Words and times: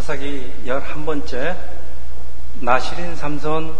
사사기 0.00 0.50
11번째 0.64 1.54
나시린 2.60 3.14
삼손 3.14 3.76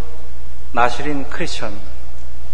나시린 0.70 1.24
크리스천 1.30 1.74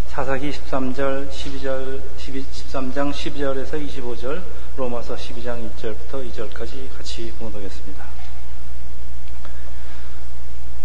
사사기 0.07 0.53
13절 0.53 1.29
12절 1.29 2.01
12, 2.17 2.45
13장 2.45 3.11
12절에서 3.11 3.73
25절 3.85 4.41
로마서 4.77 5.17
12장 5.17 5.69
1절부터 5.69 6.33
2절까지 6.33 6.97
같이 6.97 7.33
공독했습니다. 7.41 8.05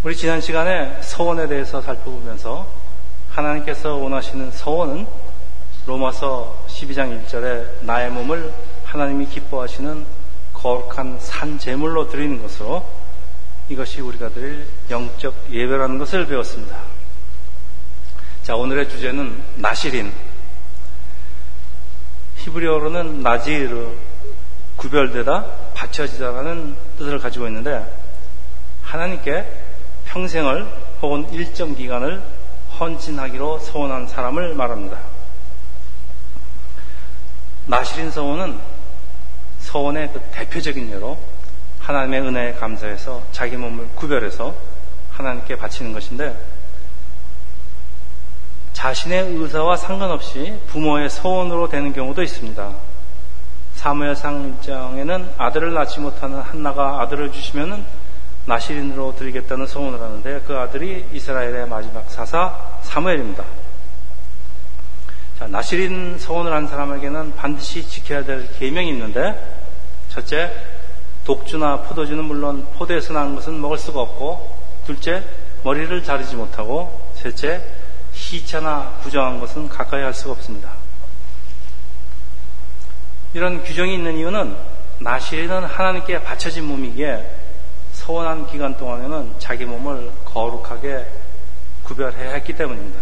우리 0.04 0.16
지난 0.16 0.42
시간에 0.42 1.00
서원에 1.04 1.48
대해서 1.48 1.84
살펴보면서 1.84 2.68
하나님께서 3.30 3.94
원하시는 3.94 4.50
서원은 4.50 5.06
로마서 5.86 6.66
12장 6.68 7.26
1절에 7.28 7.84
나의 7.84 8.10
몸을 8.10 8.52
하나님이 8.86 9.28
기뻐하시는 9.28 10.21
거룩한 10.62 11.20
산 11.20 11.58
제물로 11.58 12.08
드리는 12.08 12.42
것으로 12.42 12.88
이것이 13.70 14.02
우리가 14.02 14.30
드릴 14.30 14.68
영적 14.90 15.34
예배라는 15.50 15.98
것을 15.98 16.28
배웠습니다. 16.28 16.78
자, 18.44 18.56
오늘의 18.56 18.90
주제는 18.90 19.42
나시린. 19.56 20.12
히브리어로는 22.38 23.22
나지르, 23.22 23.96
구별되다, 24.76 25.46
받쳐지다라는 25.74 26.76
뜻을 26.98 27.20
가지고 27.20 27.48
있는데, 27.48 27.86
하나님께 28.84 29.48
평생을 30.06 30.68
혹은 31.02 31.32
일정 31.32 31.76
기간을 31.76 32.22
헌신하기로 32.80 33.60
소원한 33.60 34.08
사람을 34.08 34.56
말합니다. 34.56 35.00
나시린 37.68 38.12
서원은 38.12 38.60
서원의 39.72 40.12
그 40.12 40.20
대표적인 40.32 40.92
예로 40.92 41.18
하나님의 41.80 42.22
은혜에 42.22 42.54
감사해서 42.56 43.24
자기 43.32 43.56
몸을 43.56 43.88
구별해서 43.96 44.54
하나님께 45.12 45.56
바치는 45.56 45.94
것인데 45.94 46.38
자신의 48.74 49.36
의사와 49.36 49.78
상관없이 49.78 50.60
부모의 50.68 51.10
서원으로 51.10 51.70
되는 51.70 51.94
경우도 51.94 52.22
있습니다. 52.22 52.70
사무엘상 53.76 54.60
1장에는 54.60 55.34
아들을 55.38 55.74
낳지 55.74 56.02
못하는 56.02 56.42
한나가 56.42 57.02
아들을 57.02 57.32
주시면은 57.32 57.86
나시린으로 58.46 59.16
드리겠다는 59.16 59.68
소원을 59.68 60.02
하는데 60.02 60.42
그 60.46 60.58
아들이 60.58 61.06
이스라엘의 61.14 61.70
마지막 61.70 62.12
사사 62.12 62.58
사무엘입니다. 62.82 63.44
자, 65.40 65.48
나시린 65.48 66.18
서원을 66.20 66.52
한 66.52 66.68
사람에게는 66.68 67.36
반드시 67.36 67.88
지켜야 67.88 68.24
될 68.26 68.52
계명이 68.58 68.90
있는데 68.90 69.61
첫째, 70.12 70.52
독주나 71.24 71.84
포도주는 71.84 72.22
물론 72.22 72.68
포도에서 72.74 73.14
난 73.14 73.34
것은 73.34 73.62
먹을 73.62 73.78
수가 73.78 74.02
없고, 74.02 74.58
둘째, 74.86 75.24
머리를 75.64 76.04
자르지 76.04 76.36
못하고, 76.36 77.10
셋째, 77.14 77.64
희차나 78.12 78.98
부정한 79.04 79.40
것은 79.40 79.70
가까이 79.70 80.02
할 80.02 80.14
수가 80.14 80.34
없습니다. 80.34 80.72
이런 83.34 83.64
규정이 83.64 83.94
있는 83.94 84.18
이유는 84.18 84.58
나시리는 85.00 85.64
하나님께 85.64 86.24
바쳐진 86.24 86.66
몸이기에 86.66 87.38
서원한 87.94 88.48
기간 88.48 88.76
동안에는 88.76 89.36
자기 89.40 89.64
몸을 89.64 90.12
거룩하게 90.26 91.08
구별해야 91.84 92.34
했기 92.34 92.54
때문입니다. 92.54 93.02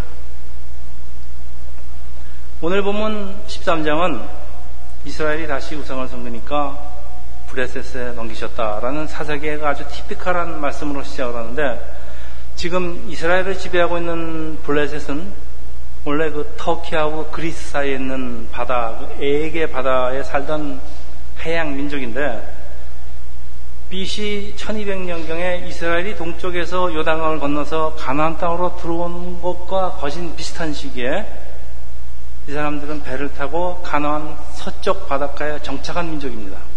오늘 2.62 2.84
보면 2.84 3.42
13장은 3.48 4.28
이스라엘이 5.06 5.48
다시 5.48 5.76
우상을 5.76 6.08
섬기니까 6.08 6.89
브레셋에 7.50 8.14
넘기셨다라는 8.14 9.08
사사기가 9.08 9.70
아주 9.70 9.88
티피컬한 9.88 10.62
말씀으로 10.62 11.04
시작을 11.04 11.36
하는데 11.36 11.80
지금 12.56 13.06
이스라엘을 13.10 13.58
지배하고 13.58 13.98
있는 13.98 14.58
블레셋은 14.64 15.50
원래 16.06 16.30
그 16.30 16.54
터키하고 16.58 17.28
그리스 17.28 17.72
사이에 17.72 17.96
있는 17.96 18.48
바다, 18.52 18.98
그 19.00 19.24
에게 19.24 19.70
바다에 19.70 20.24
살던 20.24 20.80
해양 21.42 21.76
민족인데 21.76 22.60
BC 23.90 24.54
1200년경에 24.56 25.68
이스라엘이 25.68 26.16
동쪽에서 26.16 26.94
요단강을 26.94 27.40
건너서 27.40 27.96
가나안 27.98 28.38
땅으로 28.38 28.78
들어온 28.78 29.42
것과 29.42 29.94
거진 29.94 30.36
비슷한 30.36 30.74
시기에 30.74 31.26
이 32.48 32.52
사람들은 32.52 33.04
배를 33.04 33.34
타고 33.34 33.82
가나안 33.82 34.38
서쪽 34.54 35.08
바닷가에 35.08 35.60
정착한 35.62 36.10
민족입니다. 36.12 36.69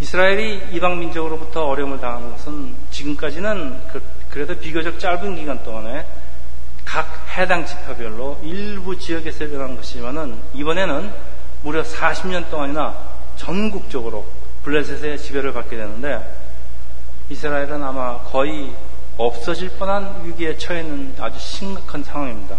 이스라엘이 0.00 0.68
이방 0.72 0.98
민족으로부터 0.98 1.66
어려움을 1.66 2.00
당한 2.00 2.30
것은 2.32 2.74
지금까지는 2.90 3.80
그, 3.92 4.38
래도 4.38 4.54
비교적 4.58 4.98
짧은 4.98 5.36
기간 5.36 5.62
동안에 5.62 6.06
각 6.84 7.36
해당 7.36 7.66
지파별로 7.66 8.40
일부 8.42 8.98
지역에서 8.98 9.44
일어난 9.44 9.76
것이지만은 9.76 10.38
이번에는 10.54 11.12
무려 11.62 11.82
40년 11.82 12.48
동안이나 12.48 12.96
전국적으로 13.36 14.26
블레셋의 14.64 15.18
지배를 15.18 15.52
받게 15.52 15.76
되는데 15.76 16.20
이스라엘은 17.28 17.82
아마 17.82 18.18
거의 18.22 18.72
없어질 19.18 19.70
뻔한 19.70 20.24
위기에 20.24 20.56
처해 20.56 20.80
있는 20.80 21.14
아주 21.20 21.38
심각한 21.38 22.02
상황입니다. 22.02 22.56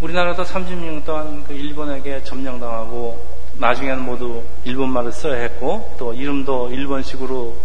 우리나라도 0.00 0.44
30년 0.44 1.04
동안 1.04 1.42
그 1.44 1.54
일본에게 1.54 2.22
점령당하고 2.24 3.35
나중에는 3.58 4.02
모두 4.04 4.42
일본말을 4.64 5.12
써야 5.12 5.40
했고 5.40 5.94
또 5.98 6.12
이름도 6.12 6.70
일본식으로 6.70 7.56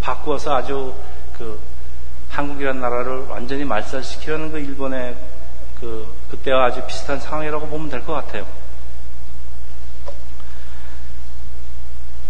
바꾸어서 0.00 0.54
아주 0.54 0.94
그 1.36 1.58
한국이라는 2.28 2.80
나라를 2.80 3.26
완전히 3.28 3.64
말살시키려는 3.64 4.52
그 4.52 4.58
일본의 4.58 5.16
그 5.80 6.06
그때와 6.30 6.66
아주 6.66 6.82
비슷한 6.86 7.18
상황이라고 7.20 7.66
보면 7.66 7.88
될 7.88 8.04
것 8.04 8.12
같아요. 8.12 8.46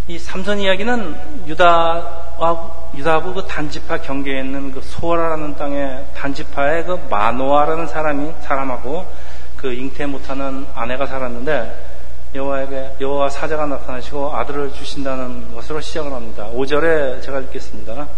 이 0.06 0.18
삼선 0.18 0.60
이야기는 0.60 1.46
유다와 1.46 2.70
유다하고 2.96 3.34
그 3.34 3.46
단지파 3.46 3.98
경계에 3.98 4.40
있는 4.40 4.72
그 4.72 4.80
소라라는 4.80 5.56
땅의 5.56 6.06
단지파의 6.16 6.84
그 6.86 7.06
마노아라는 7.10 7.86
사람이 7.88 8.32
사람하고 8.40 9.06
그 9.56 9.72
잉태 9.72 10.06
못하는 10.06 10.66
아내가 10.74 11.04
살았는데 11.06 11.87
여호와에게 12.34 12.96
여호와 13.00 13.30
사자가 13.30 13.66
나타나시고 13.66 14.36
아들을 14.36 14.72
주신다는 14.72 15.54
것으로 15.54 15.80
시작을 15.80 16.12
합니다. 16.12 16.50
5절에 16.52 17.22
제가 17.22 17.40
읽겠습니다. 17.40 18.08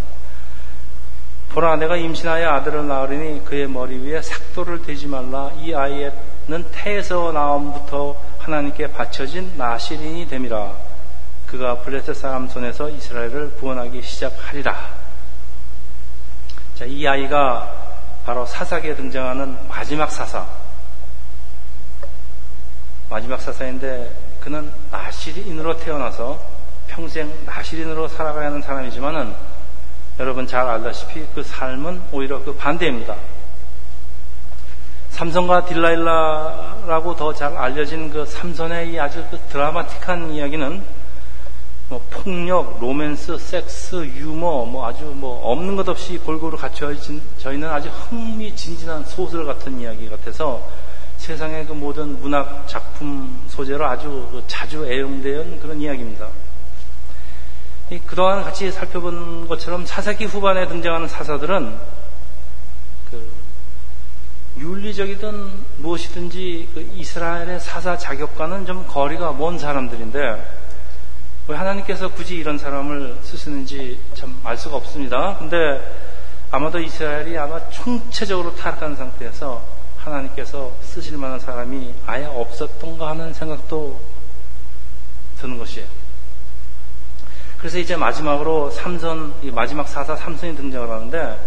보라 1.51 1.77
내가 1.77 1.97
임신하여 1.97 2.49
아들을 2.49 2.87
낳으리니 2.87 3.45
그의 3.45 3.67
머리 3.67 3.99
위에 3.99 4.23
삭도를 4.23 4.83
대지 4.83 5.09
말라 5.09 5.51
이 5.59 5.75
아이는 5.75 6.65
태에서 6.71 7.33
나옴부터 7.33 8.17
하나님께 8.39 8.93
바쳐진 8.93 9.55
나시린이 9.57 10.29
됨이라 10.29 10.73
그가 11.47 11.79
블레셋 11.79 12.15
사람 12.15 12.49
손에서 12.49 12.89
이스라엘을 12.89 13.57
구원하기 13.57 14.01
시작하리라 14.01 15.01
자, 16.77 16.85
이 16.85 17.07
아이가 17.07 17.75
바로 18.25 18.47
사사기에 18.47 18.95
등장하는 18.95 19.69
마지막 19.69 20.11
사사 20.13 20.47
마지막 23.11 23.41
사사인데 23.41 24.09
그는 24.41 24.71
나시린으로 24.93 25.79
태어나서 25.79 26.41
평생 26.87 27.31
나실인으로 27.45 28.07
살아가야 28.07 28.47
하는 28.47 28.63
사람이지만은 28.63 29.35
여러분 30.21 30.47
잘 30.47 30.67
알다시피 30.67 31.27
그 31.35 31.43
삶은 31.43 32.03
오히려 32.13 32.43
그 32.45 32.55
반대입니다. 32.55 33.17
삼손과 35.11 35.67
딜라일라라고 35.67 37.17
더 37.17 37.35
잘 37.35 37.57
알려진 37.57 38.11
그 38.11 38.25
삼손의 38.25 38.93
이 38.93 39.01
아주 39.01 39.25
그 39.31 39.39
드라마틱한 39.51 40.31
이야기는 40.31 40.83
뭐 41.89 42.07
폭력, 42.11 42.79
로맨스, 42.81 43.37
섹스, 43.39 43.97
유머, 43.97 44.65
뭐 44.67 44.87
아주 44.87 45.05
뭐 45.05 45.51
없는 45.51 45.75
것 45.75 45.89
없이 45.89 46.17
골고루 46.19 46.57
갖춰진 46.57 47.21
저희는 47.39 47.69
아주 47.69 47.89
흥미진진한 47.89 49.05
소설 49.05 49.45
같은 49.45 49.81
이야기 49.81 50.09
같아서 50.09 50.63
세상의 51.21 51.67
그 51.67 51.73
모든 51.75 52.21
문학 52.21 52.67
작품 52.67 53.45
소재로 53.49 53.87
아주 53.87 54.29
그 54.33 54.43
자주 54.47 54.85
애용되는 54.91 55.61
그런 55.61 55.81
이야기입니다. 55.81 56.29
그동안 58.07 58.43
같이 58.43 58.71
살펴본 58.71 59.49
것처럼 59.49 59.85
사사기 59.85 60.25
후반에 60.25 60.67
등장하는 60.69 61.09
사사들은 61.09 61.77
그 63.11 63.33
윤리적이든 64.59 65.51
무엇이든지 65.79 66.69
그 66.75 66.91
이스라엘의 66.97 67.61
사사 67.61 67.99
자격과는 67.99 68.67
좀 68.67 68.87
거리가 68.87 69.33
먼 69.33 69.59
사람들인데 69.59 70.19
왜 71.49 71.57
하나님께서 71.57 72.09
굳이 72.11 72.37
이런 72.37 72.59
사람을 72.59 73.19
쓰시는지 73.23 73.99
참 74.15 74.41
알 74.43 74.57
수가 74.57 74.77
없습니다. 74.77 75.37
근데 75.39 75.57
아마도 76.51 76.81
이스라엘이 76.81 77.37
아마 77.37 77.61
총체적으로 77.71 78.55
타락한 78.57 78.97
상태에서 78.97 79.80
하나님께서 80.11 80.73
쓰실 80.83 81.17
만한 81.17 81.39
사람이 81.39 81.95
아예 82.07 82.27
없었던가 82.27 83.09
하는 83.09 83.33
생각도 83.33 84.01
드는 85.39 85.59
것이에요. 85.59 85.87
그래서 87.59 87.79
이제 87.79 87.97
마지막으로 87.97 88.71
삼선, 88.71 89.35
마지막 89.53 89.89
사사 89.89 90.17
삼선이 90.17 90.57
등장을 90.57 90.89
하는데 90.89 91.39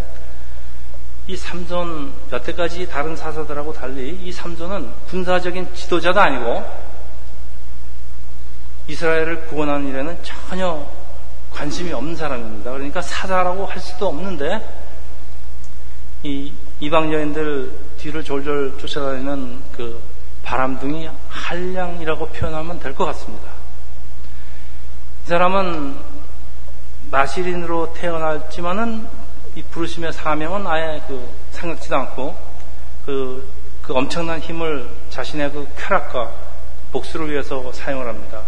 이 1.28 1.38
삼선, 1.38 2.14
여태까지 2.32 2.88
다른 2.90 3.16
사사들하고 3.16 3.74
달리 3.74 4.10
이 4.22 4.32
삼선은 4.32 4.92
군사적인 5.10 5.74
지도자도 5.74 6.20
아니고 6.20 6.64
이스라엘을 8.88 9.48
구원하는 9.48 9.88
일에는 9.88 10.20
전혀 10.24 10.86
관심이 11.52 11.94
없는 11.94 12.16
사람입니다. 12.16 12.72
그러니까 12.72 13.02
사사라고 13.02 13.66
할 13.66 13.80
수도 13.80 14.08
없는데 14.08 14.83
이 16.24 16.54
이방 16.80 17.12
여인들 17.14 17.72
뒤를 17.98 18.24
졸졸 18.24 18.78
쫓아다니는 18.78 19.62
그 19.74 20.02
바람둥이 20.44 21.10
한량이라고 21.28 22.28
표현하면 22.28 22.80
될 22.80 22.94
것 22.96 23.06
같습니다. 23.06 23.50
이 25.26 25.28
사람은 25.28 25.98
나시린으로 27.12 27.94
태어났지만은 27.94 29.08
이 29.56 29.62
부르심의 29.64 30.14
사명은 30.14 30.66
아예 30.66 31.02
그 31.08 31.30
생각지도 31.52 31.96
않고 31.96 32.36
그, 33.06 33.48
그 33.82 33.94
엄청난 33.94 34.40
힘을 34.40 34.90
자신의 35.10 35.52
그 35.52 35.68
쾌락과 35.78 36.32
복수를 36.92 37.32
위해서 37.32 37.72
사용을 37.74 38.08
합니다. 38.08 38.42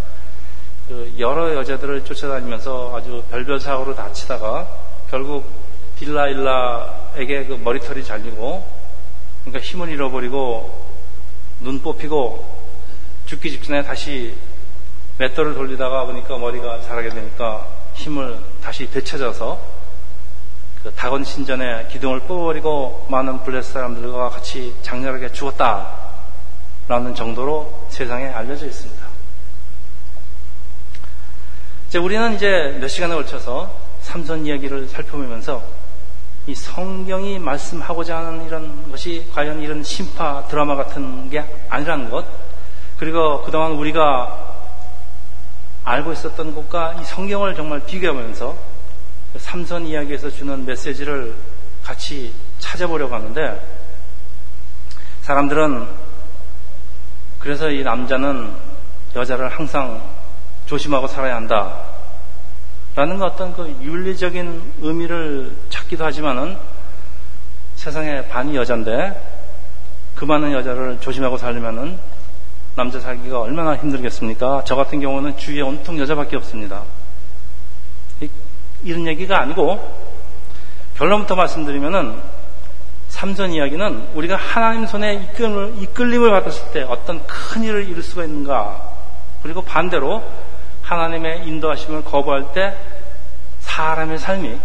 그 0.87 1.13
여러 1.19 1.53
여자들을 1.55 2.05
쫓아다니면서 2.05 2.95
아주 2.95 3.23
별별 3.31 3.59
사고로 3.59 3.95
다치다가 3.95 4.67
결국 5.09 5.45
딜라일라 5.99 7.04
에게 7.17 7.45
그 7.45 7.53
머리털이 7.53 8.03
잘리고 8.03 8.65
그러니까 9.43 9.65
힘을 9.65 9.89
잃어버리고 9.89 10.85
눈 11.61 11.81
뽑히고 11.81 12.55
죽기 13.25 13.51
직전에 13.51 13.83
다시 13.83 14.35
맷돌을 15.17 15.53
돌리다가 15.53 16.05
보니까 16.05 16.37
머리가 16.37 16.81
자라게 16.81 17.09
되니까 17.09 17.67
힘을 17.93 18.39
다시 18.61 18.89
되찾아서 18.89 19.59
그 20.83 20.91
다건 20.91 21.23
신전에 21.23 21.87
기둥을 21.87 22.21
뽑아버리고 22.21 23.07
많은 23.09 23.43
블레스 23.43 23.73
사람들과 23.73 24.29
같이 24.29 24.75
장렬하게 24.83 25.31
죽었다 25.31 26.05
라는 26.87 27.15
정도로 27.15 27.87
세상에 27.89 28.27
알려져 28.27 28.67
있습니다. 28.67 29.05
이제 31.87 31.97
우리는 31.97 32.35
이제 32.35 32.77
몇 32.79 32.87
시간에 32.87 33.15
걸쳐서 33.15 33.73
삼선 34.01 34.45
이야기를 34.45 34.87
살펴보면서 34.89 35.63
이 36.47 36.53
성경이 36.53 37.39
말씀하고자 37.39 38.17
하는 38.17 38.45
이런 38.45 38.91
것이 38.91 39.27
과연 39.33 39.61
이런 39.61 39.83
심파 39.83 40.45
드라마 40.47 40.75
같은 40.75 41.29
게 41.29 41.43
아니라는 41.69 42.09
것, 42.11 42.25
그리고 42.97 43.41
그동안 43.41 43.71
우리가 43.71 44.53
알고 45.83 46.13
있었던 46.13 46.53
것과 46.53 46.97
이 47.01 47.03
성경을 47.03 47.55
정말 47.55 47.79
비교하면서 47.85 48.55
삼선 49.37 49.87
이야기에서 49.87 50.29
주는 50.29 50.65
메시지를 50.65 51.35
같이 51.83 52.33
찾아보려고 52.59 53.15
하는데, 53.15 53.61
사람들은 55.21 55.87
그래서 57.39 57.69
이 57.69 57.83
남자는 57.83 58.55
여자를 59.15 59.49
항상 59.49 60.01
조심하고 60.67 61.07
살아야 61.07 61.35
한다. 61.35 61.94
라는 62.95 63.21
어떤 63.21 63.53
그 63.53 63.67
윤리적인 63.81 64.73
의미를 64.81 65.51
찾기도 65.69 66.05
하지만은 66.05 66.57
세상에 67.75 68.25
반이 68.27 68.55
여잔데 68.55 69.35
그 70.15 70.23
많은 70.23 70.53
여자를 70.53 70.99
조심하고 71.01 71.37
살려면은 71.37 71.99
남자 72.75 72.99
살기가 72.99 73.41
얼마나 73.41 73.75
힘들겠습니까? 73.75 74.63
저 74.65 74.75
같은 74.75 75.01
경우는 75.01 75.37
주위에 75.37 75.61
온통 75.61 75.99
여자밖에 75.99 76.37
없습니다. 76.37 76.83
이런 78.83 79.07
얘기가 79.07 79.41
아니고 79.41 80.05
결론부터 80.97 81.35
말씀드리면은 81.35 82.21
삼선 83.09 83.51
이야기는 83.51 84.09
우리가 84.13 84.35
하나님 84.35 84.85
손에 84.85 85.15
이끌림을, 85.15 85.75
이끌림을 85.81 86.31
받았을 86.31 86.71
때 86.71 86.83
어떤 86.83 87.25
큰 87.27 87.63
일을 87.63 87.87
이룰 87.89 88.01
수가 88.01 88.23
있는가 88.23 88.89
그리고 89.43 89.61
반대로 89.61 90.23
하나님의 90.85 91.47
인도하심을 91.47 92.03
거부할 92.05 92.53
때 92.53 92.77
사람의 93.59 94.19
삶이 94.19 94.59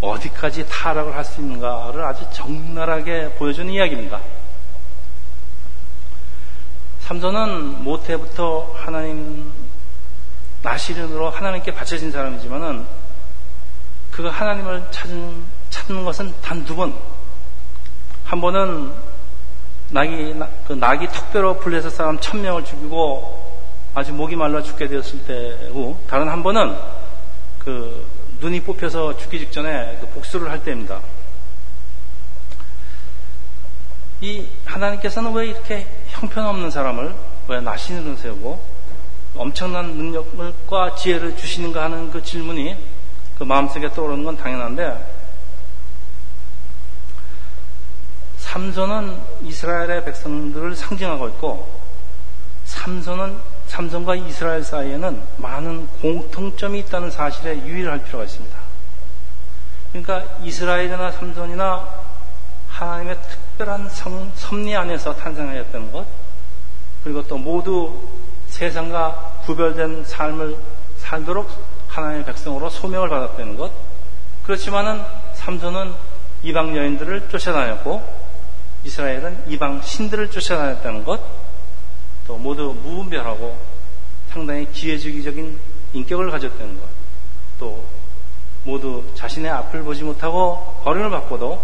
어디까지 0.00 0.66
타락을 0.68 1.14
할 1.14 1.24
수 1.24 1.40
있는가를 1.40 2.04
아주 2.04 2.26
적나라하게 2.32 3.34
보여주는 3.38 3.70
이야기입니다. 3.72 4.20
삼손은 7.00 7.84
모태부터 7.84 8.74
하나님 8.76 9.52
나시른으로 10.62 11.30
하나님께 11.30 11.72
바쳐진 11.74 12.10
사람이지만은 12.12 12.86
그 14.10 14.26
하나님을 14.26 14.88
찾은, 14.90 15.44
찾는 15.70 16.04
것은 16.04 16.34
단 16.42 16.64
두 16.64 16.76
번. 16.76 16.94
한 18.24 18.40
번은 18.40 18.92
낙이, 19.90 20.34
그 20.66 20.72
낙이 20.74 21.08
턱뼈로 21.08 21.58
불려서 21.58 21.90
사람 21.90 22.18
천 22.20 22.42
명을 22.42 22.64
죽이고 22.64 23.39
아주 23.94 24.12
목이 24.12 24.36
말라 24.36 24.62
죽게 24.62 24.88
되었을 24.88 25.24
때고 25.24 26.00
다른 26.08 26.28
한 26.28 26.42
번은 26.42 26.76
그 27.58 28.06
눈이 28.40 28.62
뽑혀서 28.62 29.16
죽기 29.18 29.38
직전에 29.40 29.98
그 30.00 30.06
복수를 30.08 30.50
할 30.50 30.62
때입니다. 30.62 31.00
이 34.20 34.46
하나님께서는 34.64 35.32
왜 35.32 35.48
이렇게 35.48 35.86
형편없는 36.08 36.70
사람을 36.70 37.14
왜 37.48 37.60
나시는 37.60 38.16
세우고 38.16 38.62
엄청난 39.36 39.92
능력과 39.94 40.94
지혜를 40.96 41.36
주시는가 41.36 41.84
하는 41.84 42.10
그 42.10 42.22
질문이 42.22 42.76
그 43.38 43.44
마음속에 43.44 43.90
떠오르는 43.90 44.24
건 44.24 44.36
당연한데 44.36 45.18
삼손은 48.38 49.16
이스라엘의 49.44 50.04
백성들을 50.04 50.76
상징하고 50.76 51.28
있고 51.28 51.80
삼손은 52.64 53.38
삼성과 53.70 54.16
이스라엘 54.16 54.64
사이에는 54.64 55.22
많은 55.36 55.86
공통점이 56.02 56.80
있다는 56.80 57.12
사실에 57.12 57.56
유의를 57.56 57.92
할 57.92 58.02
필요가 58.02 58.24
있습니다. 58.24 58.58
그러니까 59.92 60.24
이스라엘이나 60.42 61.12
삼손이나 61.12 61.88
하나님의 62.68 63.16
특별한 63.22 63.88
성, 63.90 64.32
섭리 64.34 64.74
안에서 64.74 65.14
탄생하였다는 65.14 65.92
것, 65.92 66.04
그리고 67.04 67.24
또 67.28 67.38
모두 67.38 68.08
세상과 68.48 69.42
구별된 69.44 70.04
삶을 70.04 70.56
살도록 70.98 71.48
하나님의 71.86 72.24
백성으로 72.24 72.70
소명을 72.70 73.08
받았다는 73.08 73.56
것, 73.56 73.70
그렇지만은 74.42 75.00
삼손은 75.34 75.92
이방 76.42 76.76
여인들을 76.76 77.28
쫓아다녔고, 77.28 78.02
이스라엘은 78.84 79.44
이방 79.46 79.82
신들을 79.82 80.32
쫓아다녔다는 80.32 81.04
것, 81.04 81.20
또 82.30 82.38
모두 82.38 82.72
무분별하고 82.84 83.58
상당히 84.28 84.70
기회주의적인 84.70 85.58
인격을 85.94 86.30
가졌다는 86.30 86.78
것, 86.78 86.86
또 87.58 87.84
모두 88.62 89.04
자신의 89.16 89.50
앞을 89.50 89.82
보지 89.82 90.04
못하고 90.04 90.80
버림을 90.84 91.10
받고도 91.10 91.60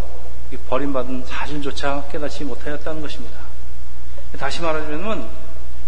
버림받은 0.69 1.25
사실조차 1.25 2.09
깨닫지 2.11 2.43
못하였다는 2.43 3.01
것입니다. 3.01 3.39
다시 4.41 4.61
말하자면 4.61 5.29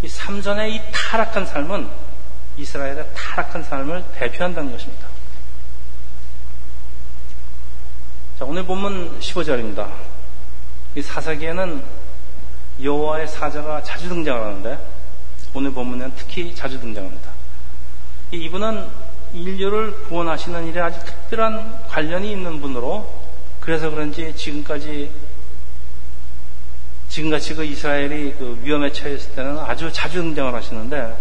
이 0.02 0.08
삼전의 0.08 0.76
이 0.76 0.80
타락한 0.92 1.47
삶은 1.47 1.90
이스라엘의 2.56 3.04
타락한 3.16 3.64
삶을 3.64 4.04
대표한다는 4.14 4.70
것입니다. 4.70 5.08
자, 8.38 8.44
오늘 8.44 8.62
본문 8.62 9.18
15절입니다. 9.18 9.90
이 10.94 11.02
사사기에는 11.02 12.08
여호와의 12.82 13.28
사자가 13.28 13.82
자주 13.82 14.08
등장하는데 14.08 14.78
오늘 15.54 15.73
본문에는 15.73 16.12
특히 16.16 16.54
자주 16.54 16.80
등장합니다. 16.80 17.30
이분은 18.30 18.87
인류를 19.32 20.04
구원하시는 20.04 20.66
일에 20.66 20.80
아주 20.80 21.04
특별한 21.04 21.87
관련이 21.88 22.30
있는 22.30 22.61
분으로 22.61 23.11
그래서 23.61 23.90
그런지 23.90 24.35
지금까지 24.35 25.11
지금같이 27.08 27.54
그 27.54 27.64
이스라엘이 27.64 28.35
그 28.38 28.58
위험에 28.62 28.92
처했을 28.92 29.35
때는 29.35 29.58
아주 29.58 29.92
자주 29.92 30.23
등장을 30.23 30.54
하시는데 30.54 31.16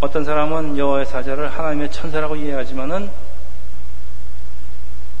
어떤 0.00 0.24
사람은 0.24 0.76
여호와의 0.76 1.06
사자를 1.06 1.48
하나님의 1.56 1.90
천사라고 1.90 2.36
이해하지만은 2.36 3.10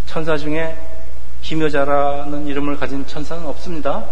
천사 0.06 0.36
중에 0.36 0.76
김여자라는 1.42 2.46
이름을 2.46 2.78
가진 2.78 3.06
천사는 3.06 3.46
없습니다. 3.46 4.04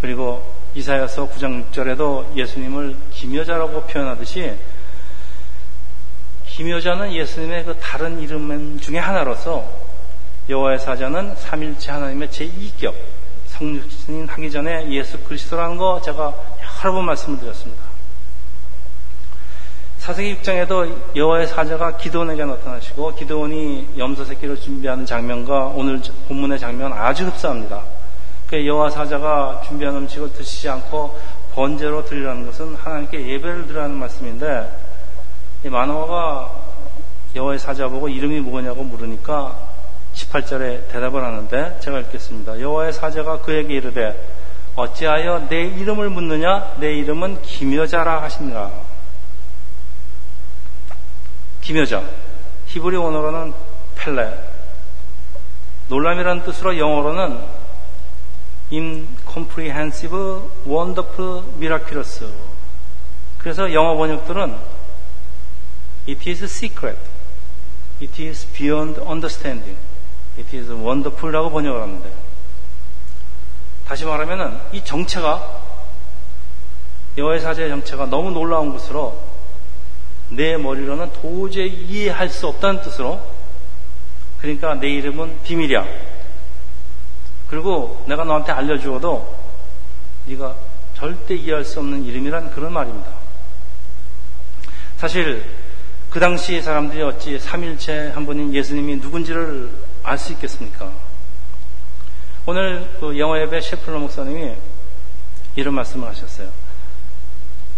그리고 0.00 0.54
이사야서 0.74 1.28
9장 1.30 1.70
6절에도 1.70 2.36
예수님을 2.36 2.96
김여자라고 3.12 3.82
표현하듯이 3.82 4.54
김여자는 6.46 7.12
예수님의 7.12 7.64
그 7.64 7.76
다른 7.78 8.20
이름 8.20 8.78
중에 8.80 8.98
하나로서 8.98 9.64
여호와의 10.48 10.78
사자는 10.78 11.36
삼일체 11.36 11.90
하나님의 11.90 12.28
제2격 12.28 12.94
성육신 13.46 14.28
하기 14.28 14.50
전에 14.50 14.90
예수 14.90 15.18
그리스도라는 15.20 15.76
거 15.76 16.00
제가 16.04 16.34
여러 16.82 16.92
번 16.92 17.06
말씀을 17.06 17.38
드렸습니다. 17.40 17.82
사세기 19.98 20.42
6장에도 20.42 21.16
여호와의 21.16 21.46
사자가 21.46 21.96
기도원에게 21.96 22.44
나타나시고 22.44 23.14
기도원이 23.14 23.94
염소 23.96 24.24
새끼를 24.24 24.60
준비하는 24.60 25.06
장면과 25.06 25.68
오늘 25.68 26.02
본문의 26.28 26.58
장면 26.58 26.92
아주 26.92 27.24
흡사합니다. 27.26 27.82
그 28.54 28.64
여호와 28.64 28.88
사자가 28.88 29.62
준비한 29.66 29.96
음식을 29.96 30.32
드시지 30.32 30.68
않고 30.68 31.18
번제로 31.54 32.04
드리라는 32.04 32.46
것은 32.46 32.76
하나님께 32.76 33.26
예배를 33.26 33.66
드리라는 33.66 33.96
말씀인데 33.96 34.70
이 35.64 35.68
마노아가 35.68 36.52
여호와의 37.34 37.58
사자 37.58 37.88
보고 37.88 38.08
이름이 38.08 38.38
뭐냐고 38.42 38.84
물으니까 38.84 39.58
18절에 40.14 40.86
대답을 40.86 41.24
하는데 41.24 41.80
제가 41.80 41.98
읽겠습니다. 41.98 42.60
여호와의 42.60 42.92
사자가 42.92 43.40
그에게 43.40 43.74
이르되 43.74 44.14
어찌하여 44.76 45.48
내 45.48 45.62
이름을 45.62 46.10
묻느냐 46.10 46.74
내 46.76 46.94
이름은 46.94 47.42
기묘자라 47.42 48.22
하시니라. 48.22 48.70
기묘자. 51.60 52.04
히브리 52.66 52.96
원어로는 52.98 53.52
펠레. 53.96 54.32
놀람이라는 55.88 56.44
뜻으로 56.44 56.78
영어로는 56.78 57.63
incomprehensive, 58.72 60.14
wonderful, 60.66 61.44
miraculous. 61.56 62.24
그래서 63.38 63.72
영어 63.72 63.96
번역들은 63.96 64.56
it 66.08 66.30
is 66.30 66.44
secret, 66.44 66.98
it 68.00 68.22
is 68.22 68.46
beyond 68.52 69.00
understanding, 69.00 69.76
it 70.38 70.56
is 70.56 70.70
wonderful라고 70.70 71.50
번역을 71.50 71.80
하는데 71.80 72.12
다시 73.86 74.04
말하면은 74.04 74.58
이 74.72 74.82
정체가 74.82 75.62
여호와의 77.16 77.40
사제의 77.40 77.68
정체가 77.68 78.06
너무 78.06 78.30
놀라운 78.30 78.72
것으로 78.72 79.22
내 80.30 80.56
머리로는 80.56 81.12
도저히 81.12 81.68
이해할 81.68 82.28
수 82.30 82.48
없다는 82.48 82.82
뜻으로 82.82 83.20
그러니까 84.40 84.74
내 84.74 84.88
이름은 84.88 85.42
비밀이야. 85.42 86.13
그리고 87.54 88.02
내가 88.08 88.24
너한테 88.24 88.50
알려주어도 88.50 89.32
네가 90.26 90.56
절대 90.96 91.36
이해할 91.36 91.64
수 91.64 91.78
없는 91.78 92.02
이름이란 92.02 92.50
그런 92.50 92.72
말입니다. 92.72 93.12
사실 94.96 95.44
그 96.10 96.18
당시 96.18 96.60
사람들이 96.60 97.00
어찌 97.02 97.38
삼일체 97.38 98.10
한 98.12 98.26
분인 98.26 98.52
예수님이 98.52 98.96
누군지를 98.96 99.70
알 100.02 100.18
수 100.18 100.32
있겠습니까? 100.32 100.90
오늘 102.46 102.90
그 102.98 103.16
영어 103.20 103.38
예배 103.38 103.60
셰플러 103.60 104.00
목사님이 104.00 104.56
이런 105.54 105.74
말씀을 105.74 106.08
하셨어요. 106.08 106.50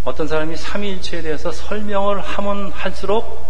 어떤 0.07 0.27
사람이 0.27 0.57
삼일체에 0.57 1.21
대해서 1.21 1.53
설명을 1.53 2.23
하면 2.23 2.73
할수록 2.73 3.47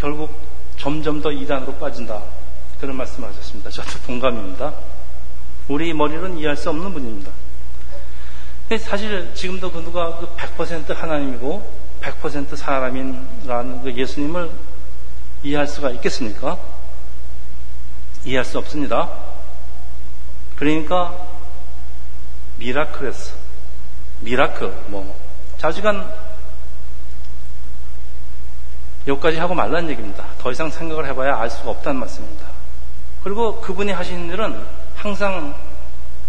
결국 0.00 0.34
점점 0.76 1.22
더 1.22 1.30
이단으로 1.30 1.76
빠진다. 1.76 2.39
그런 2.80 2.96
말씀을 2.96 3.28
하셨습니다. 3.28 3.70
저도 3.70 3.98
동감입니다. 4.06 4.74
우리 5.68 5.92
머리는 5.92 6.38
이해할 6.38 6.56
수 6.56 6.70
없는 6.70 6.92
분입니다. 6.92 7.30
사실 8.78 9.30
지금도 9.34 9.70
그 9.70 9.78
누가 9.80 10.16
그 10.18 10.28
100% 10.36 10.94
하나님이고 10.94 11.80
100% 12.00 12.56
사람이라는 12.56 13.82
그 13.82 13.94
예수님을 13.94 14.50
이해할 15.42 15.66
수가 15.66 15.90
있겠습니까? 15.90 16.58
이해할 18.24 18.44
수 18.44 18.58
없습니다. 18.58 19.10
그러니까 20.56 21.16
miracle에서 22.58 23.34
miracle 24.20 24.84
뭐 24.88 25.18
자주간 25.58 26.12
여기까지 29.06 29.38
하고 29.38 29.54
말라는 29.54 29.90
얘기입니다. 29.90 30.26
더 30.38 30.52
이상 30.52 30.70
생각을 30.70 31.06
해봐야 31.06 31.36
알 31.36 31.50
수가 31.50 31.70
없다는 31.70 32.00
말씀입니다. 32.00 32.49
그리고 33.22 33.60
그분이 33.60 33.92
하시는 33.92 34.28
일은 34.30 34.64
항상 34.94 35.54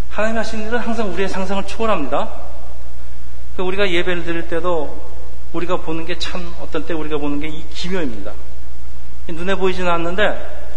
하나님 0.09 0.37
하시는 0.37 0.67
일은 0.67 0.79
항상 0.79 1.11
우리의 1.13 1.29
상상을 1.29 1.65
초월합니다. 1.67 2.29
그러니까 3.53 3.63
우리가 3.63 3.91
예배를 3.91 4.23
드릴 4.25 4.47
때도 4.47 5.11
우리가 5.53 5.77
보는 5.77 6.05
게 6.05 6.17
참 6.19 6.53
어떤 6.61 6.85
때 6.85 6.93
우리가 6.93 7.17
보는 7.17 7.39
게 7.39 7.47
이 7.47 7.63
기묘입니다. 7.69 8.31
눈에 9.29 9.55
보이지는 9.55 9.89
않는데 9.91 10.69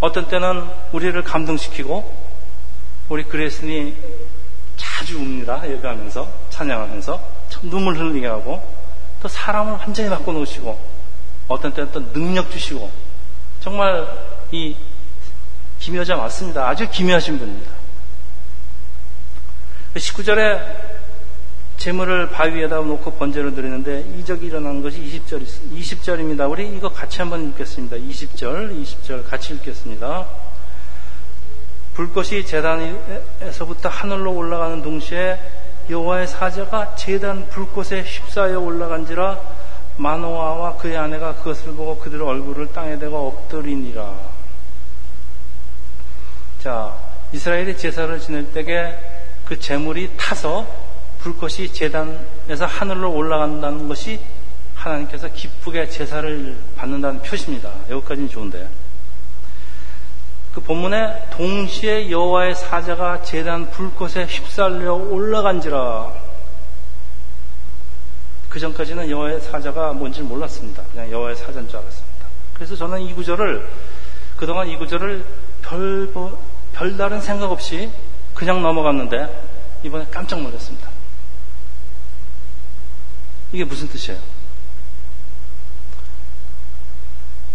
어떤 0.00 0.28
때는 0.28 0.66
우리를 0.92 1.22
감동시키고 1.22 2.26
우리 3.08 3.24
그레스니 3.24 3.96
자주 4.76 5.16
웁니다. 5.18 5.68
예배하면서 5.70 6.28
찬양하면서 6.50 7.20
눈물 7.62 7.96
흘리게 7.96 8.26
하고 8.26 8.62
또 9.22 9.28
사람을 9.28 9.72
완전히 9.74 10.10
바꿔놓으시고 10.10 10.78
어떤 11.48 11.72
때는 11.72 11.92
또 11.92 12.12
능력 12.12 12.50
주시고 12.50 12.90
정말 13.60 14.06
이 14.50 14.76
기묘자 15.86 16.16
맞습니다. 16.16 16.68
아주 16.68 16.90
기묘하신 16.90 17.38
분입니다. 17.38 17.70
19절에 19.94 20.60
재물을 21.76 22.28
바위 22.28 22.60
에다 22.60 22.78
놓고 22.78 23.12
번제를 23.12 23.54
드리는데 23.54 24.00
이적이 24.18 24.46
일어난 24.46 24.82
것이 24.82 24.98
20절, 25.00 25.46
20절입니다. 25.46 26.50
우리 26.50 26.76
이거 26.76 26.88
같이 26.88 27.18
한번 27.18 27.50
읽겠습니다. 27.50 27.98
20절, 27.98 28.82
20절 28.82 29.28
같이 29.28 29.54
읽겠습니다. 29.54 30.26
불꽃이 31.94 32.44
재단에서부터 32.44 33.88
하늘로 33.88 34.34
올라가는 34.34 34.82
동시에 34.82 35.38
여호와의 35.88 36.26
사자가 36.26 36.96
재단 36.96 37.48
불꽃에 37.48 38.02
휩싸여 38.02 38.58
올라간지라 38.58 39.40
마노아와 39.98 40.78
그의 40.78 40.96
아내가 40.96 41.36
그것을 41.36 41.74
보고 41.74 41.96
그들 41.96 42.22
얼굴을 42.22 42.72
땅에 42.72 42.98
대고 42.98 43.28
엎드리니라. 43.28 44.35
자, 46.66 46.92
이스라엘이 47.32 47.76
제사를 47.76 48.18
지낼 48.18 48.52
때에 48.52 48.98
그 49.44 49.60
재물이 49.60 50.16
타서 50.16 50.66
불꽃이 51.20 51.72
재단에서 51.72 52.66
하늘로 52.66 53.14
올라간다는 53.14 53.86
것이 53.86 54.18
하나님께서 54.74 55.28
기쁘게 55.28 55.88
제사를 55.88 56.56
받는다는 56.76 57.22
표시입니다. 57.22 57.70
여기까지는 57.88 58.28
좋은데. 58.28 58.68
그 60.54 60.60
본문에 60.60 61.28
동시에 61.30 62.10
여호와의 62.10 62.56
사자가 62.56 63.22
재단 63.22 63.70
불꽃에 63.70 64.24
휩쓸려 64.24 64.92
올라간지라. 64.92 66.12
그 68.48 68.58
전까지는 68.58 69.08
여호와의 69.08 69.40
사자가 69.40 69.92
뭔지 69.92 70.20
몰랐습니다. 70.20 70.82
그냥 70.90 71.12
여호와의 71.12 71.36
사자인 71.36 71.68
줄 71.68 71.78
알았습니다. 71.78 72.26
그래서 72.54 72.74
저는 72.74 73.02
이 73.02 73.14
구절을 73.14 73.68
그동안 74.36 74.68
이 74.68 74.76
구절을 74.76 75.24
별 75.62 76.12
별다른 76.76 77.20
생각 77.22 77.50
없이 77.50 77.90
그냥 78.34 78.62
넘어갔는데 78.62 79.80
이번에 79.82 80.06
깜짝 80.10 80.42
놀랐습니다. 80.42 80.88
이게 83.52 83.64
무슨 83.64 83.88
뜻이에요? 83.88 84.20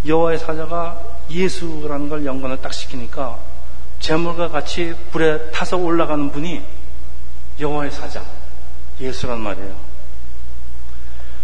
여호와의 0.07 0.39
사자가 0.39 0.99
예수라는 1.29 2.09
걸 2.09 2.25
연관을 2.25 2.61
딱 2.61 2.73
시키니까 2.73 3.37
재물과 3.99 4.49
같이 4.49 4.95
불에 5.11 5.51
타서 5.51 5.77
올라가는 5.77 6.31
분이 6.31 6.63
여호와의 7.59 7.91
사자 7.91 8.25
예수란 8.99 9.39
말이에요. 9.39 9.75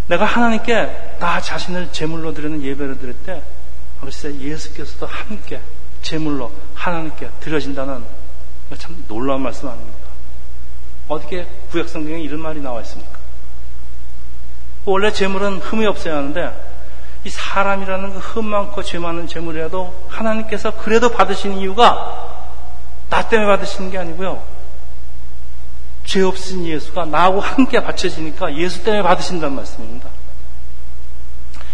내가 0.08 0.26
하나님께 0.26 1.18
나 1.20 1.40
자신을 1.40 1.92
제물로 1.92 2.34
드리는 2.34 2.64
예배를 2.64 2.98
드릴 2.98 3.14
때 3.14 3.44
글쎄 4.02 4.34
예수께서도 4.34 5.06
함께 5.06 5.62
제물로 6.08 6.50
하나님께 6.74 7.30
드려진다는 7.42 8.02
참 8.78 9.04
놀라운 9.10 9.42
말씀 9.42 9.68
아닙니까? 9.68 10.08
어떻게 11.10 11.46
구약 11.70 11.90
성경에 11.90 12.22
이런 12.22 12.40
말이 12.40 12.62
나와 12.62 12.82
있습니까? 12.84 13.18
원래 14.86 15.12
재물은 15.12 15.58
흠이 15.58 15.86
없어야 15.86 16.16
하는데 16.16 16.54
이 17.26 17.30
사람이라는 17.30 18.14
그 18.14 18.20
흠 18.20 18.46
많고 18.46 18.84
죄 18.84 19.00
많은 19.00 19.28
재물이라도 19.28 20.06
하나님께서 20.08 20.78
그래도 20.78 21.12
받으시는 21.12 21.58
이유가 21.58 22.38
나 23.10 23.28
때문에 23.28 23.50
받으시는 23.50 23.92
게 23.92 23.98
아니고요. 23.98 24.42
죄 26.06 26.22
없으신 26.22 26.66
예수가 26.68 27.04
나하고 27.04 27.42
함께 27.42 27.84
바쳐지니까 27.84 28.56
예수 28.56 28.82
때문에 28.82 29.04
받으신다는 29.04 29.58
말씀입니다. 29.58 30.10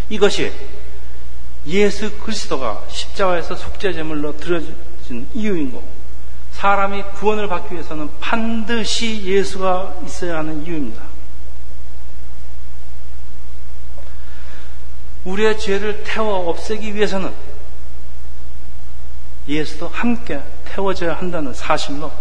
이것이 0.09 0.51
예수 1.67 2.11
그리스도가 2.19 2.83
십자가에서 2.89 3.55
속죄제물로 3.55 4.37
들어진 4.37 5.27
이유인 5.33 5.71
거고 5.71 5.87
사람이 6.51 7.03
구원을 7.15 7.47
받기 7.47 7.73
위해서는 7.73 8.09
반드시 8.19 9.23
예수가 9.23 9.95
있어야 10.05 10.37
하는 10.37 10.65
이유입니다. 10.65 11.01
우리의 15.25 15.57
죄를 15.57 16.03
태워 16.03 16.49
없애기 16.49 16.95
위해서는 16.95 17.33
예수도 19.47 19.87
함께 19.87 20.41
태워져야 20.65 21.15
한다는 21.15 21.53
사실로 21.53 22.11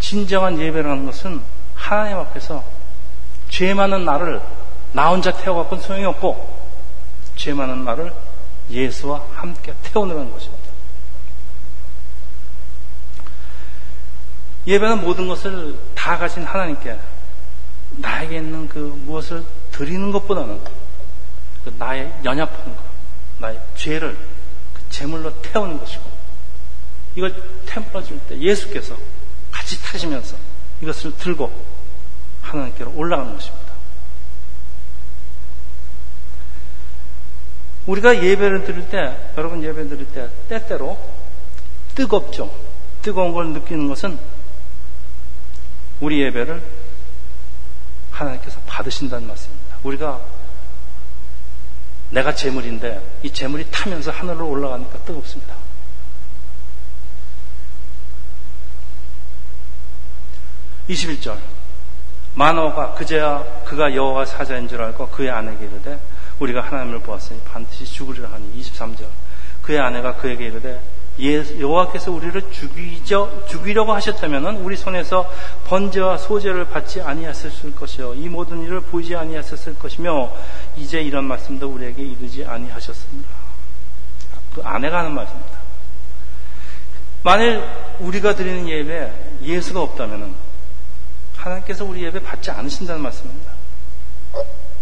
진정한 0.00 0.58
예배라는 0.58 1.06
것은 1.06 1.42
하나님 1.74 2.18
앞에서 2.18 2.64
죄 3.48 3.72
많은 3.74 4.04
나를 4.04 4.40
나 4.92 5.08
혼자 5.08 5.32
태워갖고는 5.32 5.82
소용이 5.82 6.04
없고 6.04 6.63
죄 7.44 7.52
많은 7.52 7.84
나를 7.84 8.10
예수와 8.70 9.22
함께 9.34 9.74
태우느라는 9.82 10.32
것입니다. 10.32 10.64
예배는 14.66 15.02
모든 15.02 15.28
것을 15.28 15.78
다 15.94 16.16
가진 16.16 16.42
하나님께 16.42 16.98
나에게 17.98 18.36
있는 18.36 18.66
그 18.66 18.78
무엇을 19.04 19.44
드리는 19.72 20.10
것보다는 20.10 20.58
그 21.64 21.74
나의 21.78 22.14
연약한 22.24 22.64
것, 22.64 22.82
나의 23.40 23.60
죄를 23.76 24.16
그 24.72 24.80
제물로 24.88 25.42
태우는 25.42 25.78
것이고 25.78 26.02
이걸 27.14 27.34
태워줄 27.66 28.20
때 28.20 28.38
예수께서 28.38 28.96
같이 29.50 29.82
타시면서 29.82 30.34
이것을 30.80 31.14
들고 31.18 31.52
하나님께로 32.40 32.94
올라가는 32.96 33.34
것입니다. 33.34 33.63
우리가 37.86 38.22
예배를 38.22 38.64
드릴 38.64 38.88
때, 38.88 39.16
여러분 39.36 39.62
예배 39.62 39.88
드릴 39.88 40.06
때 40.06 40.28
때때로 40.48 40.98
뜨겁죠. 41.94 42.50
뜨거운 43.02 43.32
걸 43.32 43.48
느끼는 43.48 43.88
것은 43.88 44.18
우리 46.00 46.20
예배를 46.22 46.62
하나님께서 48.10 48.60
받으신다는 48.66 49.26
말씀입니다. 49.26 49.76
우리가 49.82 50.20
내가 52.10 52.34
재물인데 52.34 53.02
이 53.22 53.30
재물이 53.30 53.66
타면서 53.70 54.10
하늘로 54.10 54.48
올라가니까 54.48 54.98
뜨겁습니다. 55.00 55.54
21절 60.88 61.38
만호가 62.34 62.94
그제야 62.94 63.42
그가 63.64 63.94
여호와 63.94 64.26
사자인 64.26 64.68
줄 64.68 64.82
알고 64.82 65.08
그의 65.08 65.30
아내에게 65.30 65.64
이르되 65.64 65.98
우리가 66.40 66.60
하나님을 66.60 67.00
보았으니 67.00 67.40
반드시 67.44 67.84
죽으리라 67.84 68.30
하니 68.32 68.60
23절 68.60 69.06
그의 69.62 69.78
아내가 69.78 70.16
그에게 70.16 70.46
이르되 70.46 70.80
여호와께서 71.18 72.10
우리를 72.10 72.50
죽이죠, 72.50 73.44
죽이려고 73.48 73.92
하셨다면 73.92 74.56
우리 74.56 74.76
손에서 74.76 75.30
번제와 75.66 76.18
소제를 76.18 76.66
받지 76.66 77.00
아니하셨을 77.00 77.74
것이요 77.76 78.14
이 78.14 78.28
모든 78.28 78.62
일을 78.64 78.80
보이지 78.80 79.14
아니하셨을 79.14 79.78
것이며 79.78 80.32
이제 80.76 81.00
이런 81.00 81.24
말씀도 81.24 81.68
우리에게 81.68 82.02
이르지 82.02 82.44
아니하셨습니다. 82.44 83.28
그 84.54 84.62
아내가 84.64 84.98
하는 84.98 85.14
말입니다. 85.14 85.58
만일 87.22 87.64
우리가 88.00 88.34
드리는 88.34 88.68
예배에 88.68 89.38
예수가 89.42 89.80
없다면 89.80 90.34
하나님께서 91.36 91.84
우리 91.84 92.04
예배 92.04 92.22
받지 92.22 92.50
않으신다는 92.50 93.02
말씀입니다. 93.02 93.52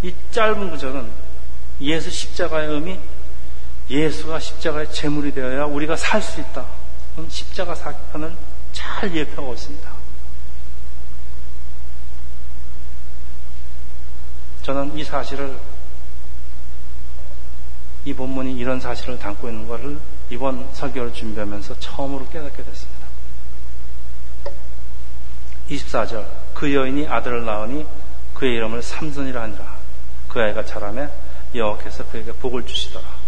이 0.03 0.15
짧은 0.33 0.71
구절은 0.71 1.32
예수 1.83 2.11
십자가의 2.11 2.69
의미 2.69 2.99
예수가 3.91 4.39
십자가의 4.39 4.93
제물이 4.93 5.33
되어야 5.35 5.65
우리가 5.65 5.97
살 5.97 6.23
수 6.23 6.41
있다. 6.41 6.65
십자가 7.29 7.75
사건을 7.75 8.35
잘 8.73 9.15
예표하고 9.15 9.53
있습니다. 9.55 9.91
저는 14.63 14.97
이 14.97 15.05
사실을 15.05 15.59
이 18.05 18.15
본문이 18.15 18.55
이런 18.57 18.81
사실을 18.81 19.19
담고 19.19 19.49
있는 19.49 19.69
것을 19.69 19.99
이번 20.31 20.69
설교를 20.73 21.13
준비하면서 21.13 21.81
처음으로 21.81 22.29
깨닫게 22.29 22.65
됐습니다. 22.65 23.03
24절 25.69 26.27
그 26.55 26.73
여인이 26.73 27.07
아들을 27.09 27.45
낳으니 27.45 27.87
그의 28.35 28.55
이름을 28.55 28.83
삼손이라 28.83 29.43
하니라 29.43 29.77
그 30.29 30.41
아이가 30.41 30.65
자라매 30.65 31.09
여호와께서 31.55 32.07
그에게 32.07 32.33
복을 32.33 32.67
주시더라 32.67 33.23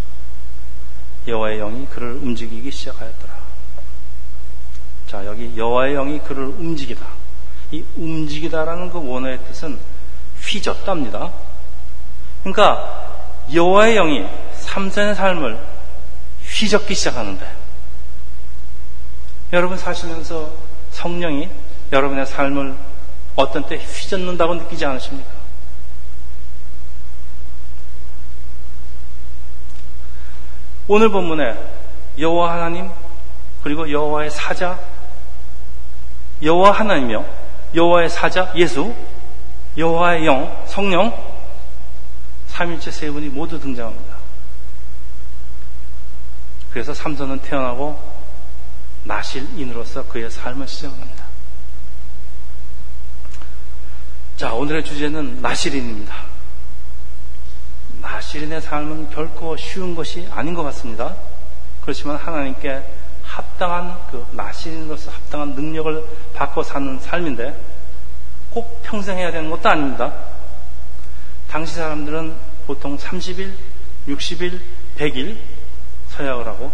여호와의 1.27 1.57
영이 1.57 1.87
그를 1.87 2.11
움직이기 2.11 2.71
시작하였더라. 2.71 3.33
자, 5.07 5.25
여기 5.25 5.53
여호와의 5.55 5.95
영이 5.95 6.19
그를 6.19 6.45
움직이다. 6.45 7.05
이 7.71 7.83
움직이다라는 7.97 8.91
그 8.91 9.03
원어의 9.03 9.39
뜻은 9.45 9.79
휘젓답니다. 10.41 11.31
그러니까 12.43 13.25
여호와의 13.53 13.95
영이 13.95 14.25
삼선의 14.53 15.15
삶을 15.15 15.59
휘젓기 16.43 16.93
시작하는데 16.93 17.45
여러분 19.53 19.77
사시면서 19.77 20.53
성령이 20.91 21.49
여러분의 21.91 22.25
삶을 22.25 22.75
어떤 23.35 23.67
때 23.67 23.77
휘젓는다고 23.77 24.55
느끼지 24.55 24.85
않으십니까? 24.85 25.34
오늘 30.87 31.09
본문에 31.09 31.57
여호와 32.19 32.53
하나님 32.53 32.89
그리고 33.63 33.89
여호와의 33.89 34.29
사자 34.29 34.79
여호와 36.41 36.71
하나님이요 36.71 37.25
여호와의 37.73 38.09
사자 38.09 38.51
예수 38.55 38.93
여호와의 39.77 40.25
영 40.25 40.65
성령 40.67 41.13
삼일째 42.47 42.91
세 42.91 43.11
분이 43.11 43.29
모두 43.29 43.59
등장합니다. 43.59 44.15
그래서 46.71 46.93
삼손은 46.93 47.39
태어나고 47.39 47.99
나실인으로서 49.03 50.07
그의 50.07 50.29
삶을 50.29 50.67
시작합니다. 50.67 51.25
자, 54.37 54.53
오늘의 54.53 54.83
주제는 54.83 55.41
나실인입니다. 55.41 56.34
나시린의 58.05 58.61
삶은 58.61 59.09
결코 59.09 59.57
쉬운 59.57 59.95
것이 59.95 60.27
아닌 60.31 60.53
것 60.53 60.61
같습니다. 60.63 61.15
그렇지만 61.81 62.17
하나님께 62.17 62.83
합당한 63.23 63.97
그 64.11 64.23
나시린으로서 64.31 65.11
합당한 65.11 65.55
능력을 65.55 66.05
받고 66.35 66.61
사는 66.61 66.99
삶인데 66.99 67.59
꼭 68.51 68.81
평생 68.83 69.17
해야 69.17 69.31
되는 69.31 69.49
것도 69.49 69.67
아닙니다. 69.67 70.13
당시 71.49 71.75
사람들은 71.75 72.35
보통 72.67 72.95
30일, 72.97 73.53
60일, 74.07 74.59
100일 74.97 75.37
서약을 76.09 76.45
하고 76.45 76.71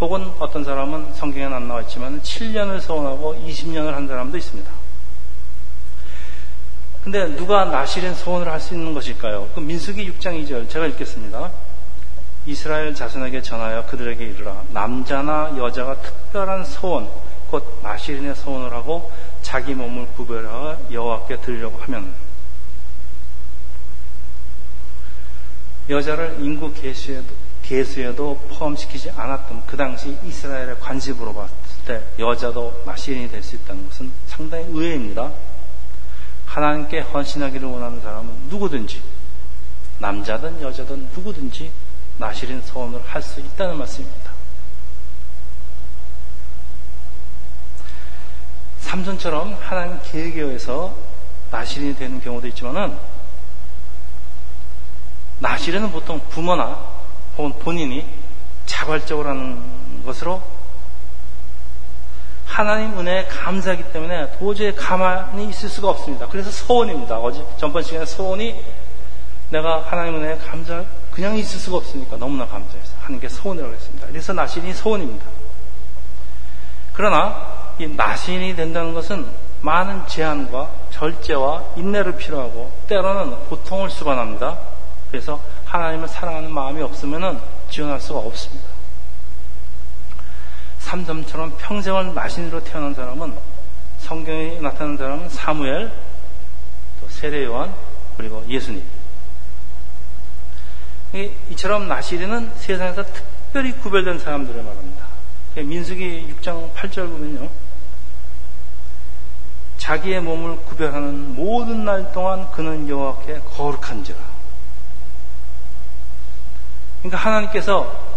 혹은 0.00 0.30
어떤 0.38 0.64
사람은 0.64 1.14
성경에는 1.14 1.56
안 1.56 1.68
나와 1.68 1.80
있지만 1.82 2.20
7년을 2.20 2.80
서원하고 2.80 3.36
20년을 3.36 3.92
한 3.92 4.06
사람도 4.06 4.36
있습니다. 4.36 4.70
근데 7.04 7.26
누가 7.36 7.66
나실인 7.66 8.14
소원을 8.14 8.50
할 8.50 8.60
수 8.60 8.72
있는 8.74 8.94
것일까요? 8.94 9.50
그 9.54 9.60
민수기 9.60 10.10
6장 10.12 10.42
2절 10.42 10.70
제가 10.70 10.86
읽겠습니다. 10.86 11.50
이스라엘 12.46 12.94
자손에게 12.94 13.42
전하여 13.42 13.84
그들에게 13.86 14.24
이르라 14.24 14.64
남자나 14.72 15.54
여자가 15.58 16.00
특별한 16.00 16.64
소원 16.64 17.08
곧 17.50 17.80
나실인의 17.82 18.34
소원을 18.36 18.72
하고 18.72 19.10
자기 19.42 19.74
몸을 19.74 20.06
구별하여 20.16 20.78
여호와께 20.90 21.40
드리려고 21.40 21.78
하면 21.82 22.14
여자를 25.90 26.38
인구 26.40 26.72
계수에도, 26.72 27.34
계수에도 27.62 28.38
포함시키지 28.48 29.10
않았던 29.10 29.64
그 29.66 29.76
당시 29.76 30.16
이스라엘의 30.24 30.80
관습으로 30.80 31.34
봤을 31.34 31.54
때 31.86 32.02
여자도 32.18 32.82
나실인이 32.86 33.30
될 33.30 33.42
수 33.42 33.56
있다는 33.56 33.86
것은 33.88 34.10
상당히 34.26 34.64
의외입니다. 34.68 35.30
하나님께 36.54 37.00
헌신하기를 37.00 37.66
원하는 37.68 38.00
사람은 38.00 38.32
누구든지 38.48 39.02
남자든 39.98 40.62
여자든 40.62 41.08
누구든지 41.12 41.72
나시린 42.18 42.62
소원을 42.62 43.02
할 43.04 43.20
수 43.20 43.40
있다는 43.40 43.76
말씀입니다. 43.76 44.30
삼손처럼 48.78 49.58
하나님 49.60 49.98
계획에 50.04 50.42
의해서 50.42 50.96
나시린이 51.50 51.96
되는 51.96 52.20
경우도 52.20 52.46
있지만은 52.48 52.96
나시린은 55.40 55.90
보통 55.90 56.20
부모나 56.28 56.78
혹은 57.36 57.52
본인이 57.58 58.06
자발적으로 58.66 59.28
하는 59.28 60.04
것으로 60.04 60.40
하나님 62.54 62.96
은혜에 62.96 63.24
감사하기 63.24 63.90
때문에 63.92 64.30
도저히 64.38 64.72
가만히 64.76 65.48
있을 65.48 65.68
수가 65.68 65.90
없습니다. 65.90 66.28
그래서 66.28 66.52
소원입니다. 66.52 67.18
어제 67.18 67.44
전번 67.56 67.82
시간에 67.82 68.06
소원이 68.06 68.64
내가 69.50 69.82
하나님 69.82 70.14
은혜에 70.14 70.38
감사 70.38 70.84
그냥 71.10 71.36
있을 71.36 71.58
수가 71.58 71.78
없으니까 71.78 72.16
너무나 72.16 72.46
감사해서 72.46 72.94
하나님께 73.00 73.28
소원이라고 73.28 73.74
했습니다. 73.74 74.06
그래서 74.06 74.32
나신이 74.32 74.72
소원입니다. 74.72 75.26
그러나 76.92 77.44
이 77.80 77.88
나신이 77.88 78.54
된다는 78.54 78.94
것은 78.94 79.26
많은 79.60 80.06
제한과 80.06 80.70
절제와 80.92 81.64
인내를 81.74 82.14
필요하고 82.14 82.70
때로는 82.86 83.48
고통을 83.48 83.90
수반합니다. 83.90 84.58
그래서 85.10 85.40
하나님을 85.64 86.06
사랑하는 86.06 86.52
마음이 86.52 86.80
없으면 86.82 87.40
지원할 87.68 88.00
수가 88.00 88.20
없습니다. 88.20 88.73
삼점처럼 90.84 91.56
평생을 91.58 92.12
마신으로 92.12 92.62
태어난 92.62 92.94
사람은 92.94 93.34
성경에 93.98 94.60
나타난 94.60 94.96
사람은 94.96 95.28
사무엘, 95.30 95.90
또 97.00 97.08
세례요한, 97.08 97.74
그리고 98.16 98.44
예수님. 98.48 98.84
이처럼 101.50 101.88
나시리는 101.88 102.52
세상에서 102.56 103.04
특별히 103.04 103.72
구별된 103.72 104.18
사람들을 104.18 104.62
말합니다. 104.62 105.06
민수기 105.56 106.34
6장 106.34 106.72
8절 106.74 107.08
보면요. 107.08 107.48
자기의 109.78 110.20
몸을 110.20 110.56
구별하는 110.64 111.34
모든 111.34 111.84
날 111.84 112.12
동안 112.12 112.50
그는 112.50 112.88
여호와께 112.88 113.40
거룩한지라. 113.54 114.18
그러니까 117.00 117.18
하나님께서 117.18 118.13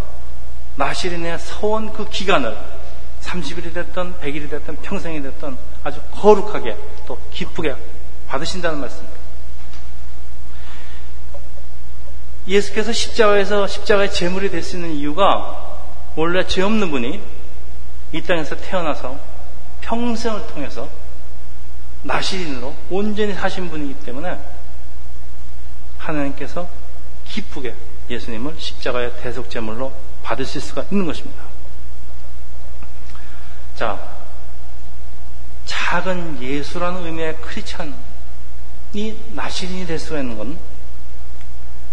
나시린의 0.78 1.38
서원 1.40 1.92
그 1.92 2.08
기간을 2.08 2.56
30일이 3.20 3.74
됐던 3.74 4.20
100일이 4.20 4.48
됐던 4.48 4.76
평생이 4.76 5.20
됐던 5.22 5.58
아주 5.82 6.00
거룩하게 6.12 6.76
또 7.06 7.18
기쁘게 7.32 7.74
받으신다는 8.28 8.80
말씀입니다. 8.80 9.18
예수께서 12.46 12.92
십자가에서 12.92 13.66
십자가의 13.66 14.12
제물이 14.12 14.50
될 14.50 14.62
수 14.62 14.76
있는 14.76 14.94
이유가 14.94 15.78
원래 16.16 16.46
죄 16.46 16.62
없는 16.62 16.90
분이 16.90 17.20
이 18.12 18.22
땅에서 18.22 18.56
태어나서 18.56 19.18
평생을 19.82 20.46
통해서 20.46 20.88
나시린으로 22.04 22.74
온전히 22.88 23.34
사신 23.34 23.68
분이기 23.68 23.94
때문에 24.04 24.38
하나님께서 25.98 26.68
기쁘게 27.26 27.74
예수님을 28.08 28.54
십자가의 28.58 29.12
대속제물로 29.20 29.92
받으실 30.28 30.60
수가 30.60 30.84
있는 30.90 31.06
것입니다. 31.06 31.42
자, 33.76 33.98
작은 35.64 36.42
예수라는 36.42 37.06
의미의 37.06 37.38
크리찬이 37.40 37.94
나시린이 39.32 39.86
될 39.86 39.98
수가 39.98 40.20
있는 40.20 40.36
건 40.36 40.58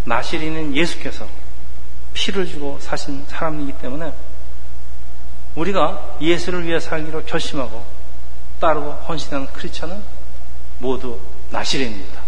나시린은 0.04 0.76
예수께서 0.76 1.28
피를 2.14 2.46
주고 2.46 2.78
사신 2.82 3.26
사람이기 3.28 3.78
때문에 3.80 4.14
우리가 5.56 6.18
예수를 6.20 6.66
위해 6.66 6.80
살기로 6.82 7.24
결심하고 7.24 7.86
따르고 8.60 8.92
헌신하는 9.08 9.48
크리스천은 9.54 10.04
모두 10.80 11.22
나시린입니다. 11.52 12.25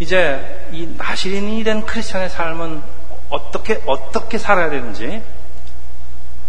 이제 0.00 0.68
이 0.72 0.86
나시린이 0.96 1.64
된 1.64 1.84
크리스천의 1.84 2.30
삶은 2.30 2.82
어떻게 3.30 3.82
어떻게 3.86 4.38
살아야 4.38 4.70
되는지 4.70 5.22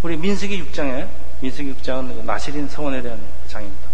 우리 0.02 0.16
민수기 0.18 0.64
6장에 0.64 1.08
민수기 1.42 1.76
6장은 1.76 2.24
나시린 2.26 2.70
서원에 2.70 3.02
대한 3.02 3.20
장입니다. 3.48 3.90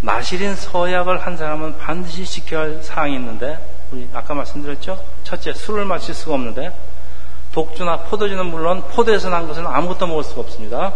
나시린 0.00 0.54
서약을 0.54 1.24
한 1.24 1.36
사람은 1.36 1.78
반드시 1.78 2.24
지켜야 2.24 2.62
할 2.62 2.82
사항이 2.82 3.14
있는데 3.16 3.58
우리 3.90 4.08
아까 4.12 4.34
말씀드렸죠? 4.34 5.02
첫째 5.24 5.52
술을 5.52 5.84
마실 5.84 6.14
수가 6.14 6.34
없는데 6.34 6.72
독주나 7.52 8.00
포도주는 8.00 8.44
물론 8.46 8.82
포도에서 8.88 9.30
난 9.30 9.46
것은 9.46 9.66
아무것도 9.66 10.06
먹을 10.06 10.24
수가 10.24 10.42
없습니다. 10.42 10.92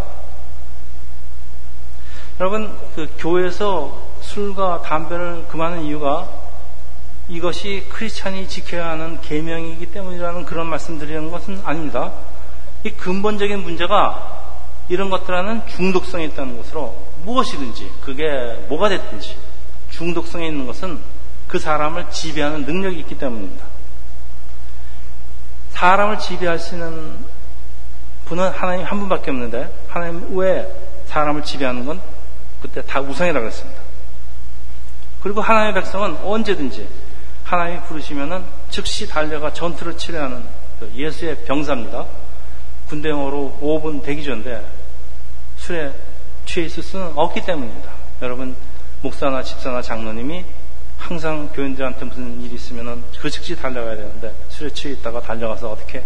여러분 2.40 2.76
그 2.94 3.08
교회에서 3.18 3.98
술과 4.20 4.82
담배를 4.82 5.46
금하는 5.48 5.82
이유가 5.82 6.28
이것이 7.28 7.86
크리스찬이 7.90 8.48
지켜야 8.48 8.90
하는 8.90 9.20
계명이기 9.20 9.86
때문이라는 9.86 10.46
그런 10.46 10.66
말씀드리는 10.68 11.30
것은 11.30 11.60
아닙니다. 11.64 12.12
이 12.84 12.90
근본적인 12.90 13.60
문제가 13.60 14.46
이런 14.88 15.10
것들하는 15.10 15.66
중독성이 15.66 16.26
있다는 16.26 16.56
것으로 16.56 16.96
무엇이든지 17.24 17.90
그게 18.00 18.26
뭐가 18.68 18.88
됐든지 18.88 19.36
중독성이 19.90 20.48
있는 20.48 20.66
것은 20.66 20.98
그 21.46 21.58
사람을 21.58 22.10
지배하는 22.10 22.64
능력이 22.64 22.98
있기 23.00 23.18
때문입니다. 23.18 23.66
사람을 25.70 26.18
있는 26.74 27.24
분은 28.24 28.50
하나님 28.50 28.84
한 28.84 28.98
분밖에 29.00 29.30
없는데 29.30 29.72
하나님 29.88 30.36
외에 30.36 30.66
사람을 31.06 31.44
지배하는 31.44 31.86
건 31.86 32.00
그때 32.60 32.82
다 32.82 33.00
우상이라고 33.00 33.46
했습니다. 33.46 33.80
그리고 35.22 35.40
하나님의 35.40 35.74
백성은 35.74 36.18
언제든지 36.24 36.88
하나님이 37.48 37.80
부르시면은 37.84 38.44
즉시 38.68 39.08
달려가 39.08 39.54
전투를 39.54 39.96
치료하는 39.96 40.44
그 40.78 40.92
예수의 40.94 41.44
병사입니다. 41.46 42.04
군대 42.88 43.08
영어로 43.08 43.58
5분 43.62 44.02
대기조인데 44.02 44.64
술에 45.56 45.92
취해 46.44 46.66
있을 46.66 46.82
수는 46.82 47.12
없기 47.16 47.46
때문입니다. 47.46 47.90
여러분 48.20 48.54
목사나 49.00 49.42
집사나 49.42 49.80
장로님이 49.80 50.44
항상 50.98 51.48
교인들한테 51.54 52.04
무슨 52.04 52.42
일이 52.42 52.54
있으면은 52.54 53.02
그 53.18 53.30
즉시 53.30 53.56
달려가야 53.56 53.96
되는데 53.96 54.34
술에 54.50 54.68
취해 54.70 54.92
있다가 54.92 55.22
달려가서 55.22 55.70
어떻게 55.70 56.04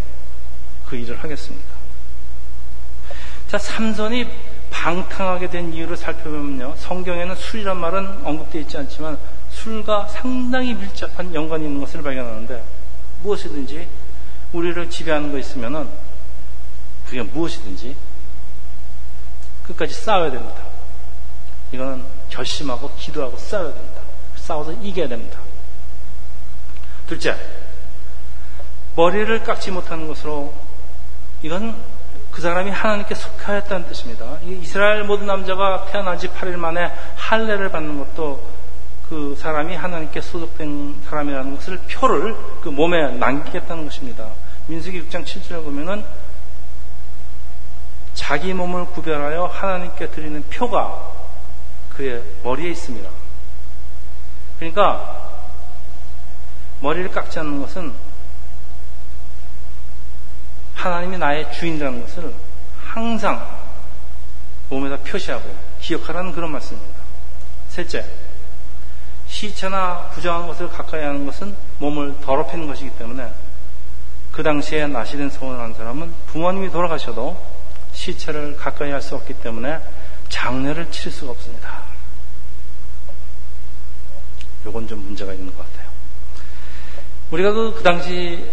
그 0.87 0.95
일을 0.95 1.21
하겠습니까? 1.25 1.73
자, 3.49 3.59
삼손이 3.59 4.29
방탕하게 4.71 5.51
된 5.51 5.73
이유를 5.73 5.97
살펴보면요. 5.97 6.75
성경에는 6.77 7.35
술이란 7.35 7.77
말은 7.79 8.25
언급되어 8.25 8.61
있지 8.61 8.79
않지만 8.79 9.19
술과 9.63 10.09
상당히 10.09 10.75
밀접한 10.75 11.35
연관이 11.35 11.67
있는 11.67 11.81
것을 11.81 12.03
발견하는데 12.03 12.65
무엇이든지 13.23 13.89
우리를 14.53 14.91
지배하는 14.91 15.31
거 15.31 15.39
있으면은 15.39 15.89
그게 17.07 17.23
무엇이든지 17.23 17.97
끝까지 19.67 19.95
싸워야 19.95 20.31
됩니다. 20.33 20.61
이거는 21.71 22.05
결심하고 22.29 22.91
기도하고 22.97 23.37
싸워야 23.37 23.73
됩니다. 23.73 24.03
싸워서 24.35 24.73
이겨야 24.73 25.09
됩니다. 25.09 25.39
둘째, 27.07 27.37
머리를 28.97 29.45
깎지 29.45 29.71
못하는 29.71 30.09
것으로 30.09 30.53
이건 31.43 31.77
그 32.33 32.41
사람이 32.41 32.71
하나님께 32.71 33.15
속하였다는 33.15 33.87
뜻입니다. 33.89 34.39
이스라엘 34.43 35.05
모든 35.05 35.27
남자가 35.27 35.87
태어난 35.91 36.19
지 36.19 36.29
8일 36.29 36.57
만에 36.57 36.91
할례를 37.17 37.71
받는 37.71 37.99
것도 37.99 38.52
그 39.09 39.37
사람이 39.39 39.75
하나님께 39.75 40.21
소속된 40.21 41.03
사람이라는 41.05 41.57
것을 41.57 41.79
표를 41.91 42.35
그 42.63 42.69
몸에 42.69 43.17
남기겠다는 43.17 43.85
것입니다. 43.85 44.29
민수기 44.67 45.09
6장 45.09 45.25
7절에 45.25 45.65
보면은 45.65 46.05
자기 48.15 48.53
몸을 48.55 48.87
구별하여 48.87 49.47
하나님께 49.47 50.11
드리는 50.11 50.43
표가 50.45 51.13
그의 51.91 52.23
머리에 52.43 52.71
있습니다. 52.71 53.09
그러니까 54.59 55.31
머리를 56.81 57.11
깎지 57.11 57.39
않는 57.39 57.61
것은 57.61 57.93
하나님이 60.75 61.19
나의 61.19 61.53
주인이라는 61.53 62.03
것을 62.03 62.35
항상 62.77 63.47
몸에다 64.69 64.97
표시하고 64.99 65.55
기억하라는 65.81 66.33
그런 66.33 66.51
말씀입니다. 66.51 67.01
셋째, 67.69 68.05
시체나 69.43 70.11
부정한 70.15 70.47
것을 70.47 70.69
가까이 70.69 71.03
하는 71.03 71.27
것은 71.27 71.57
몸을 71.81 72.21
더럽히는 72.21 72.69
것이기 72.69 72.91
때문에 72.91 73.29
그 74.31 74.45
당시에 74.45 74.87
나시된 74.87 75.31
서원을 75.31 75.59
한 75.61 75.75
사람은 75.75 76.15
부모님이 76.29 76.71
돌아가셔도 76.71 77.37
시체를 77.93 78.57
가까이 78.57 78.93
할 78.93 79.03
수 79.03 79.17
없기 79.17 79.35
때문에 79.35 79.81
장례를 80.29 80.93
치를 80.93 81.11
수가 81.11 81.33
없습니다. 81.33 81.83
요건 84.65 84.87
좀 84.87 85.01
문제가 85.01 85.33
있는 85.33 85.53
것 85.53 85.59
같아요. 85.59 85.91
우리가 87.33 87.51
그, 87.51 87.75
그 87.75 87.83
당시, 87.83 88.49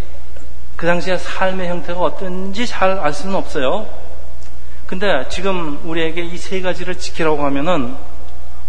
그 0.75 0.88
당시의 0.88 1.19
삶의 1.19 1.69
형태가 1.69 1.99
어떤지 1.99 2.65
잘 2.65 2.97
알 2.99 3.13
수는 3.13 3.36
없어요. 3.36 3.88
근데 4.88 5.28
지금 5.30 5.80
우리에게 5.88 6.23
이 6.23 6.36
세 6.39 6.62
가지를 6.62 6.97
지키라고 6.97 7.45
하면은, 7.45 7.95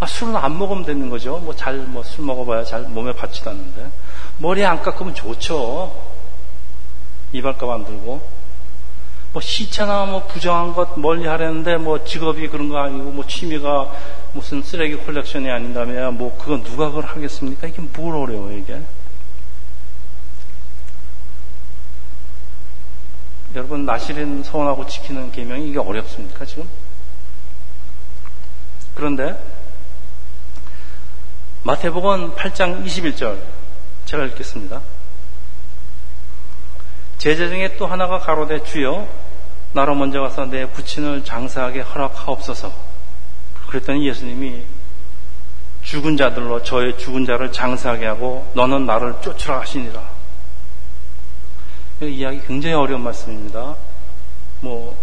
아, 0.01 0.07
술은 0.07 0.35
안 0.35 0.59
먹으면 0.59 0.85
되는 0.85 1.11
거죠. 1.11 1.39
뭐 1.39 1.55
잘, 1.55 1.77
뭐 1.77 2.03
술 2.03 2.25
먹어봐야 2.25 2.65
잘 2.65 2.83
몸에 2.83 3.13
받지도 3.13 3.51
않는데. 3.51 3.91
머리 4.39 4.65
안 4.65 4.83
깎으면 4.83 5.15
좋죠. 5.15 5.95
이발값 7.33 7.69
안 7.69 7.85
들고. 7.85 8.41
뭐 9.33 9.41
시체나 9.41 10.07
뭐 10.07 10.27
부정한 10.27 10.73
것 10.73 10.99
멀리 10.99 11.27
하려는데 11.27 11.77
뭐 11.77 12.03
직업이 12.03 12.49
그런 12.49 12.69
거 12.69 12.79
아니고 12.79 13.13
뭐 13.13 13.25
취미가 13.27 13.93
무슨 14.33 14.63
쓰레기 14.63 14.97
콜렉션이 14.97 15.49
아닌다면 15.49 16.17
뭐 16.19 16.37
그건 16.37 16.65
누가 16.65 16.89
그걸 16.89 17.05
하겠습니까? 17.05 17.69
이게 17.69 17.81
뭘 17.81 18.17
어려워 18.17 18.51
이게? 18.51 18.81
여러분 23.55 23.85
나시린 23.85 24.43
서원하고 24.43 24.87
지키는 24.87 25.31
계명이 25.31 25.69
이게 25.69 25.79
어렵습니까 25.79 26.45
지금? 26.45 26.69
그런데 28.95 29.60
마태복음 31.63 32.37
8장 32.37 32.87
21절 32.87 33.39
제가 34.07 34.25
읽겠습니다. 34.25 34.81
제자 37.19 37.49
중에 37.49 37.77
또 37.77 37.87
하나가 37.87 38.19
가로되 38.19 38.65
주여 38.65 39.07
나로 39.75 39.95
먼저 39.95 40.21
가서 40.21 40.47
내 40.47 40.65
부친을 40.65 41.23
장사하게 41.23 41.81
허락하옵소서. 41.81 42.73
그랬더니 43.69 44.09
예수님이 44.09 44.63
죽은 45.83 46.17
자들로 46.17 46.63
저의 46.63 46.97
죽은 46.97 47.27
자를 47.27 47.53
장사하게 47.53 48.07
하고 48.07 48.51
너는 48.55 48.87
나를 48.87 49.21
쫓으라 49.21 49.61
하시니라. 49.61 50.03
이 52.01 52.07
이야기 52.07 52.41
굉장히 52.47 52.75
어려운 52.75 53.03
말씀입니다. 53.03 53.77
뭐 54.63 54.97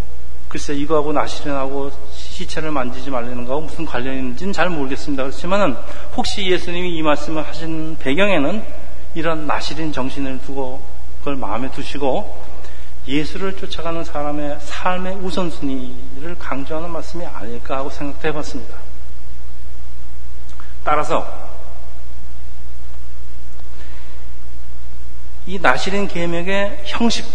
글쎄 0.49 0.73
이거하고 0.73 1.13
나시련하고 1.13 1.91
시체를 2.37 2.71
만지지 2.71 3.09
말라는 3.09 3.45
거하고 3.45 3.65
무슨 3.65 3.85
관련이 3.85 4.17
있는지는 4.17 4.53
잘 4.53 4.69
모르겠습니다. 4.69 5.23
그렇지만은 5.23 5.75
혹시 6.15 6.45
예수님이 6.45 6.95
이 6.95 7.01
말씀을 7.01 7.47
하신 7.47 7.97
배경에는 7.99 8.63
이런 9.15 9.47
나시린 9.47 9.91
정신을 9.91 10.41
두고 10.41 10.81
그걸 11.19 11.35
마음에 11.35 11.71
두시고 11.71 12.45
예수를 13.07 13.57
쫓아가는 13.57 14.03
사람의 14.03 14.57
삶의 14.59 15.15
우선순위를 15.15 16.37
강조하는 16.37 16.91
말씀이 16.91 17.25
아닐까 17.25 17.77
하고 17.77 17.89
생각해 17.89 18.33
봤습니다. 18.33 18.75
따라서 20.83 21.25
이 25.47 25.57
나시린 25.59 26.07
계명의 26.07 26.81
형식 26.85 27.25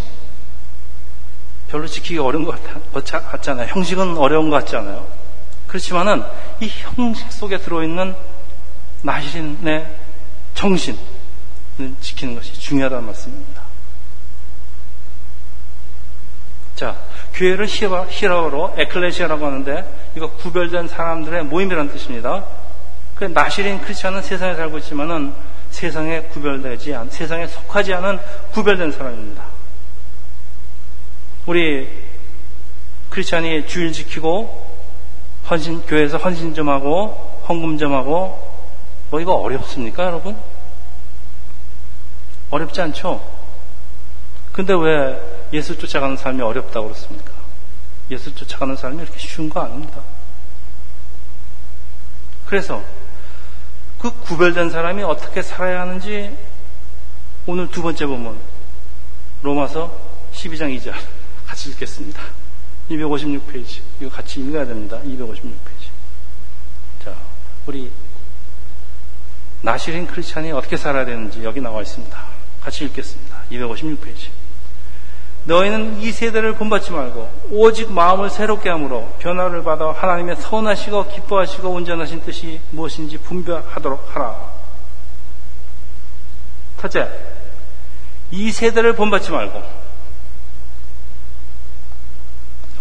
별로 1.73 1.87
지키기 1.87 2.19
어려운 2.19 2.45
것 2.45 2.55
같잖아요. 2.93 3.67
형식은 3.67 4.15
어려운 4.17 4.51
것 4.51 4.57
같잖아요. 4.57 5.07
그렇지만은 5.65 6.21
이 6.59 6.69
형식 6.69 7.31
속에 7.31 7.57
들어있는 7.57 8.15
나시린의 9.01 9.87
정신을 10.53 10.99
지키는 11.99 12.35
것이 12.35 12.53
중요하다는 12.53 13.05
말씀입니다. 13.07 13.63
자, 16.75 16.95
교회를 17.33 17.65
히라, 17.65 18.05
히라어로 18.07 18.75
에클레시아라고 18.77 19.43
하는데 19.43 20.11
이거 20.15 20.29
구별된 20.29 20.87
사람들의 20.87 21.45
모임이라는 21.45 21.91
뜻입니다. 21.91 22.45
그 23.15 23.23
나시린 23.23 23.81
크리스천은 23.81 24.21
세상에 24.21 24.53
살고 24.53 24.77
있지만은 24.77 25.33
세상에 25.71 26.21
구별되지 26.21 26.93
않, 26.93 27.09
세상에 27.09 27.47
속하지 27.47 27.95
않은 27.95 28.19
구별된 28.51 28.91
사람입니다. 28.91 29.52
우리 31.45 31.89
크리스천이 33.09 33.67
주일 33.67 33.91
지키고 33.91 34.71
헌신 35.49 35.85
교회에서 35.85 36.17
헌신 36.17 36.53
좀 36.53 36.69
하고 36.69 37.41
헌금 37.47 37.77
좀 37.77 37.93
하고 37.93 38.39
뭐 39.09 39.19
이거 39.19 39.33
어렵습니까, 39.33 40.05
여러분? 40.05 40.37
어렵지 42.49 42.81
않죠? 42.81 43.21
근데 44.53 44.73
왜 44.73 45.19
예수 45.51 45.77
쫓아가는 45.77 46.15
삶이 46.15 46.41
어렵다고 46.41 46.87
그렇습니까? 46.87 47.31
예수 48.09 48.33
쫓아가는 48.33 48.75
삶이 48.75 49.01
이렇게 49.01 49.19
쉬운 49.19 49.49
거 49.49 49.59
아닙니다. 49.61 50.01
그래서 52.45 52.83
그 53.99 54.11
구별된 54.11 54.69
사람이 54.69 55.03
어떻게 55.03 55.41
살아야 55.41 55.81
하는지 55.81 56.35
오늘 57.45 57.69
두 57.69 57.81
번째 57.81 58.05
본문 58.05 58.37
로마서 59.41 59.91
12장 60.33 60.77
2절 60.79 60.93
같이 61.53 61.69
읽겠습니다. 61.69 62.19
256페이지 62.89 63.81
이거 64.01 64.09
같이 64.09 64.39
읽어야 64.39 64.65
됩니다. 64.65 64.99
256페이지 65.05 65.93
자 67.05 67.15
우리 67.67 67.91
나시린 69.61 70.07
크리스찬이 70.07 70.51
어떻게 70.51 70.77
살아야 70.77 71.05
되는지 71.05 71.43
여기 71.43 71.61
나와 71.61 71.83
있습니다. 71.83 72.17
같이 72.59 72.85
읽겠습니다. 72.85 73.43
256페이지 73.51 74.29
너희는 75.45 76.01
이 76.01 76.11
세대를 76.11 76.55
본받지 76.55 76.91
말고 76.91 77.29
오직 77.51 77.91
마음을 77.91 78.31
새롭게 78.31 78.71
함으로 78.71 79.13
변화를 79.19 79.63
받아 79.63 79.91
하나님의 79.91 80.37
선하시고 80.37 81.09
기뻐하시고 81.09 81.69
온전하신 81.69 82.23
뜻이 82.23 82.61
무엇인지 82.71 83.19
분별하도록 83.19 84.15
하라. 84.15 84.53
첫째, 86.81 87.11
이 88.31 88.51
세대를 88.51 88.95
본받지 88.95 89.29
말고 89.29 89.82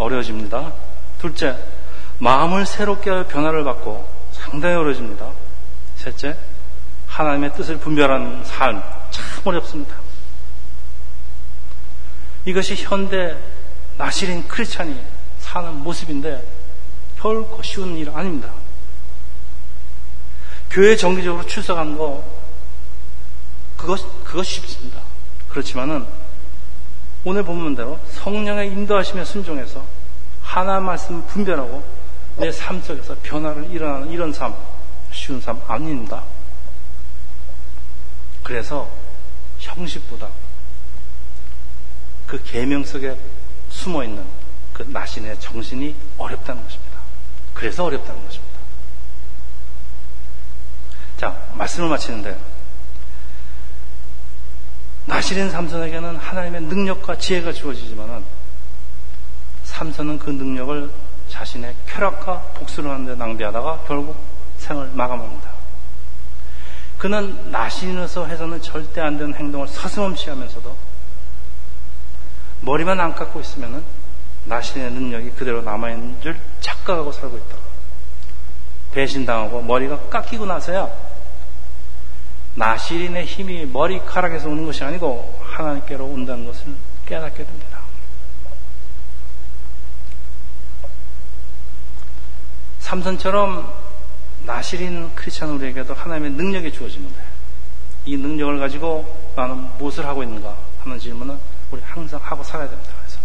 어려워집니다. 0.02 0.72
둘째, 1.20 1.56
마음을 2.18 2.66
새롭게 2.66 3.10
하여 3.10 3.26
변화를 3.26 3.64
받고 3.64 4.08
상당히 4.32 4.74
어려워집니다. 4.76 5.28
셋째, 5.96 6.36
하나님의 7.06 7.54
뜻을 7.54 7.78
분별하는 7.78 8.44
삶 8.44 8.82
참 9.12 9.24
어렵습니다. 9.44 9.94
이것이 12.44 12.74
현대 12.74 13.36
나시린 13.96 14.48
크리스찬이 14.48 14.98
사는 15.38 15.72
모습인데 15.74 16.42
결코 17.18 17.62
쉬운 17.62 17.96
일 17.96 18.10
아닙니다. 18.10 18.50
교회 20.70 20.96
정기적으로 20.96 21.46
출석하는 21.46 21.96
거 21.96 22.24
그것 23.76 24.24
그것 24.24 24.44
쉽습니다. 24.44 25.00
그렇지만은 25.50 26.06
오늘 27.24 27.44
본문대로 27.44 27.98
성령의 28.10 28.68
인도하심에 28.72 29.24
순종해서 29.24 29.84
하나 30.42 30.80
말씀 30.80 31.24
분별하고 31.26 31.82
내 32.36 32.50
삶 32.50 32.80
속에서 32.82 33.14
변화를 33.22 33.70
일어나는 33.70 34.10
이런 34.10 34.32
삶 34.32 34.54
쉬운 35.12 35.40
삶 35.40 35.60
아닙니다. 35.68 36.24
그래서 38.42 38.90
형식보다 39.58 40.28
그 42.26 42.42
계명 42.42 42.82
속에 42.84 43.16
숨어 43.68 44.04
있는 44.04 44.24
그 44.72 44.82
나신의 44.88 45.38
정신이 45.38 45.94
어렵다는 46.18 46.62
것입니다. 46.64 46.98
그래서 47.54 47.84
어렵다는 47.84 48.24
것입니다. 48.24 48.52
자, 51.18 51.46
말씀을 51.54 51.88
마치는데 51.88 52.36
나시린 55.06 55.50
삼손에게는 55.50 56.16
하나님의 56.16 56.62
능력과 56.62 57.16
지혜가 57.18 57.52
주어지지만은 57.52 58.22
삼손은 59.64 60.18
그 60.18 60.30
능력을 60.30 60.90
자신의 61.28 61.74
쾌락과 61.86 62.40
복수를 62.54 62.90
하는데 62.90 63.14
낭비하다가 63.14 63.84
결국 63.86 64.16
생을 64.58 64.90
마감합니다. 64.92 65.50
그는 66.98 67.50
나신으로서 67.50 68.26
해서는 68.26 68.62
절대 68.62 69.00
안 69.00 69.18
되는 69.18 69.34
행동을 69.34 69.66
서슴없이 69.66 70.30
하면서도 70.30 70.76
머리만 72.60 73.00
안 73.00 73.14
깎고 73.14 73.40
있으면 73.40 73.82
나신의 74.44 74.92
능력이 74.92 75.30
그대로 75.30 75.62
남아있는 75.62 76.20
줄 76.20 76.38
착각하고 76.60 77.10
살고 77.10 77.36
있다. 77.38 77.56
배신당하고 78.92 79.62
머리가 79.62 79.98
깎이고 80.10 80.46
나서야 80.46 80.88
나시린의 82.54 83.24
힘이 83.24 83.66
머리카락에서 83.66 84.48
오는 84.48 84.66
것이 84.66 84.84
아니고 84.84 85.40
하나님께로 85.42 86.04
온다는 86.04 86.44
것을 86.46 86.74
깨닫게 87.06 87.44
됩니다. 87.44 87.80
삼선처럼 92.80 93.72
나시린 94.44 95.14
크리스찬 95.14 95.50
우리에게도 95.50 95.94
하나님의 95.94 96.32
능력이 96.32 96.72
주어지는데 96.72 97.22
이 98.04 98.16
능력을 98.16 98.58
가지고 98.58 99.32
나는 99.36 99.68
무엇을 99.78 100.04
하고 100.04 100.22
있는가 100.22 100.54
하는 100.80 100.98
질문은 100.98 101.38
우리 101.70 101.80
항상 101.82 102.20
하고 102.22 102.42
살아야 102.42 102.68
됩니다. 102.68 102.92
그래서 103.00 103.18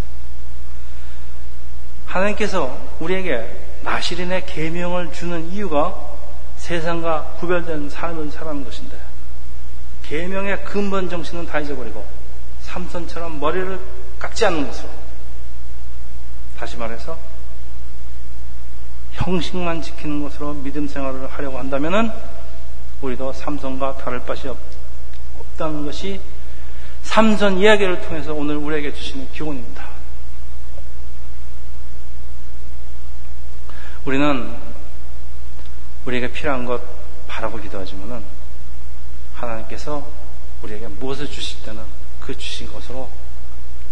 하나님께서 2.06 2.78
우리에게 3.00 3.82
나시린의 3.84 4.46
계명을 4.46 5.12
주는 5.12 5.52
이유가 5.52 5.96
세상과 6.56 7.36
구별된 7.40 7.90
삶을 7.90 8.32
살아가는 8.32 8.63
것인데 8.63 9.07
계명의 10.10 10.63
근본 10.63 11.10
정신은 11.10 11.48
다 11.48 11.60
잊어버리고 11.60 12.06
삼선처럼 12.62 13.39
머리를 13.39 13.80
깎지 14.20 14.46
않는 14.46 14.67
것으로 14.67 14.89
다시 16.58 16.78
말해서 16.78 17.17
형식만 19.12 19.82
지키는 19.82 20.22
것으로 20.24 20.54
믿음 20.54 20.88
생활을 20.88 21.28
하려고 21.28 21.60
한다면은 21.60 22.12
우리도 23.02 23.34
삼선과 23.34 23.98
다를 23.98 24.20
바이 24.26 24.38
없다는 25.39 25.86
것이 25.86 26.22
삼선 27.04 27.58
이야기를 27.60 28.02
통해서 28.02 28.34
오늘 28.34 28.58
우리에게 28.58 28.93
주시는 28.93 29.30
교훈입니다. 29.34 29.88
우리는 34.06 34.56
우리에게 36.06 36.32
필요한 36.32 36.65
것 36.65 36.82
바라고 37.28 37.60
기도하지만은 37.60 38.37
하나님께서 39.38 40.06
우리에게 40.62 40.88
무엇을 40.88 41.30
주실 41.30 41.63
때는 41.63 41.84
그 42.19 42.38
주신 42.38 42.71
것으로 42.71 43.10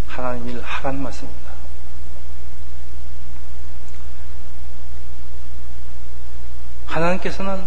하나님 0.07 0.49
일을 0.49 0.61
하라는 0.61 1.01
말씀입니다. 1.01 1.51
하나님께서는 6.87 7.63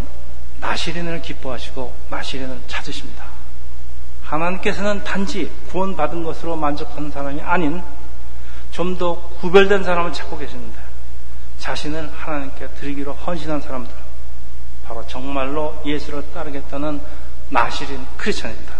나시린을 0.60 1.22
기뻐하시고 1.22 1.94
나시린을 2.10 2.62
찾으십니다. 2.66 3.24
하나님께서는 4.24 5.04
단지 5.04 5.50
구원받은 5.70 6.22
것으로 6.24 6.56
만족하는 6.56 7.10
사람이 7.10 7.40
아닌 7.42 7.82
좀 8.70 8.98
더 8.98 9.20
구별된 9.40 9.84
사람을 9.84 10.12
찾고 10.12 10.38
계시는데 10.38 10.78
자신을 11.58 12.12
하나님께 12.16 12.68
드리기로 12.68 13.12
헌신한 13.12 13.60
사람들 13.60 13.92
바로 14.84 15.06
정말로 15.06 15.80
예수를 15.84 16.32
따르겠다는 16.32 17.00
나실인 17.50 18.06
크리스천입니다. 18.16 18.74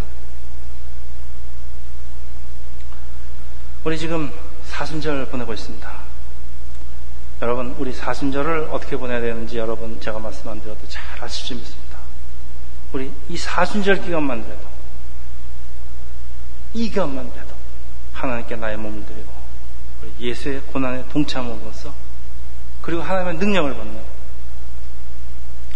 우리 3.85 3.98
지금 3.98 4.31
사순절 4.66 5.26
보내고 5.26 5.54
있습니다. 5.54 5.90
여러분, 7.40 7.74
우리 7.78 7.92
사순절을 7.92 8.68
어떻게 8.70 8.96
보내야 8.96 9.20
되는지 9.20 9.57
여러분 9.57 10.00
제가 10.00 10.18
말씀 10.18 10.48
안 10.48 10.61
드려도 10.61 10.87
잘 10.88 11.02
아실 11.22 11.46
수 11.46 11.54
있습니다. 11.54 11.98
우리 12.92 13.12
이 13.28 13.37
사순절 13.37 14.02
기간만 14.02 14.42
돼도, 14.42 14.68
이 16.74 16.88
기간만 16.90 17.33
돼도 17.33 17.54
하나님께 18.12 18.57
나의 18.57 18.76
몸을 18.76 19.07
드리고, 19.07 19.33
예수의 20.20 20.61
고난에 20.62 21.09
동참함으로써, 21.09 21.94
그리고 22.83 23.02
하나님의 23.02 23.35
능력을 23.35 23.74
받는 23.74 24.02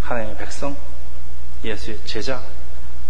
하나님의 0.00 0.36
백성, 0.36 0.76
예수의 1.64 1.98
제자, 2.04 2.42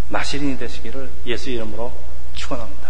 나시린이 0.08 0.58
되시기를 0.58 1.10
예수 1.26 1.50
이름으로 1.50 1.92
축원합니다. 2.34 2.81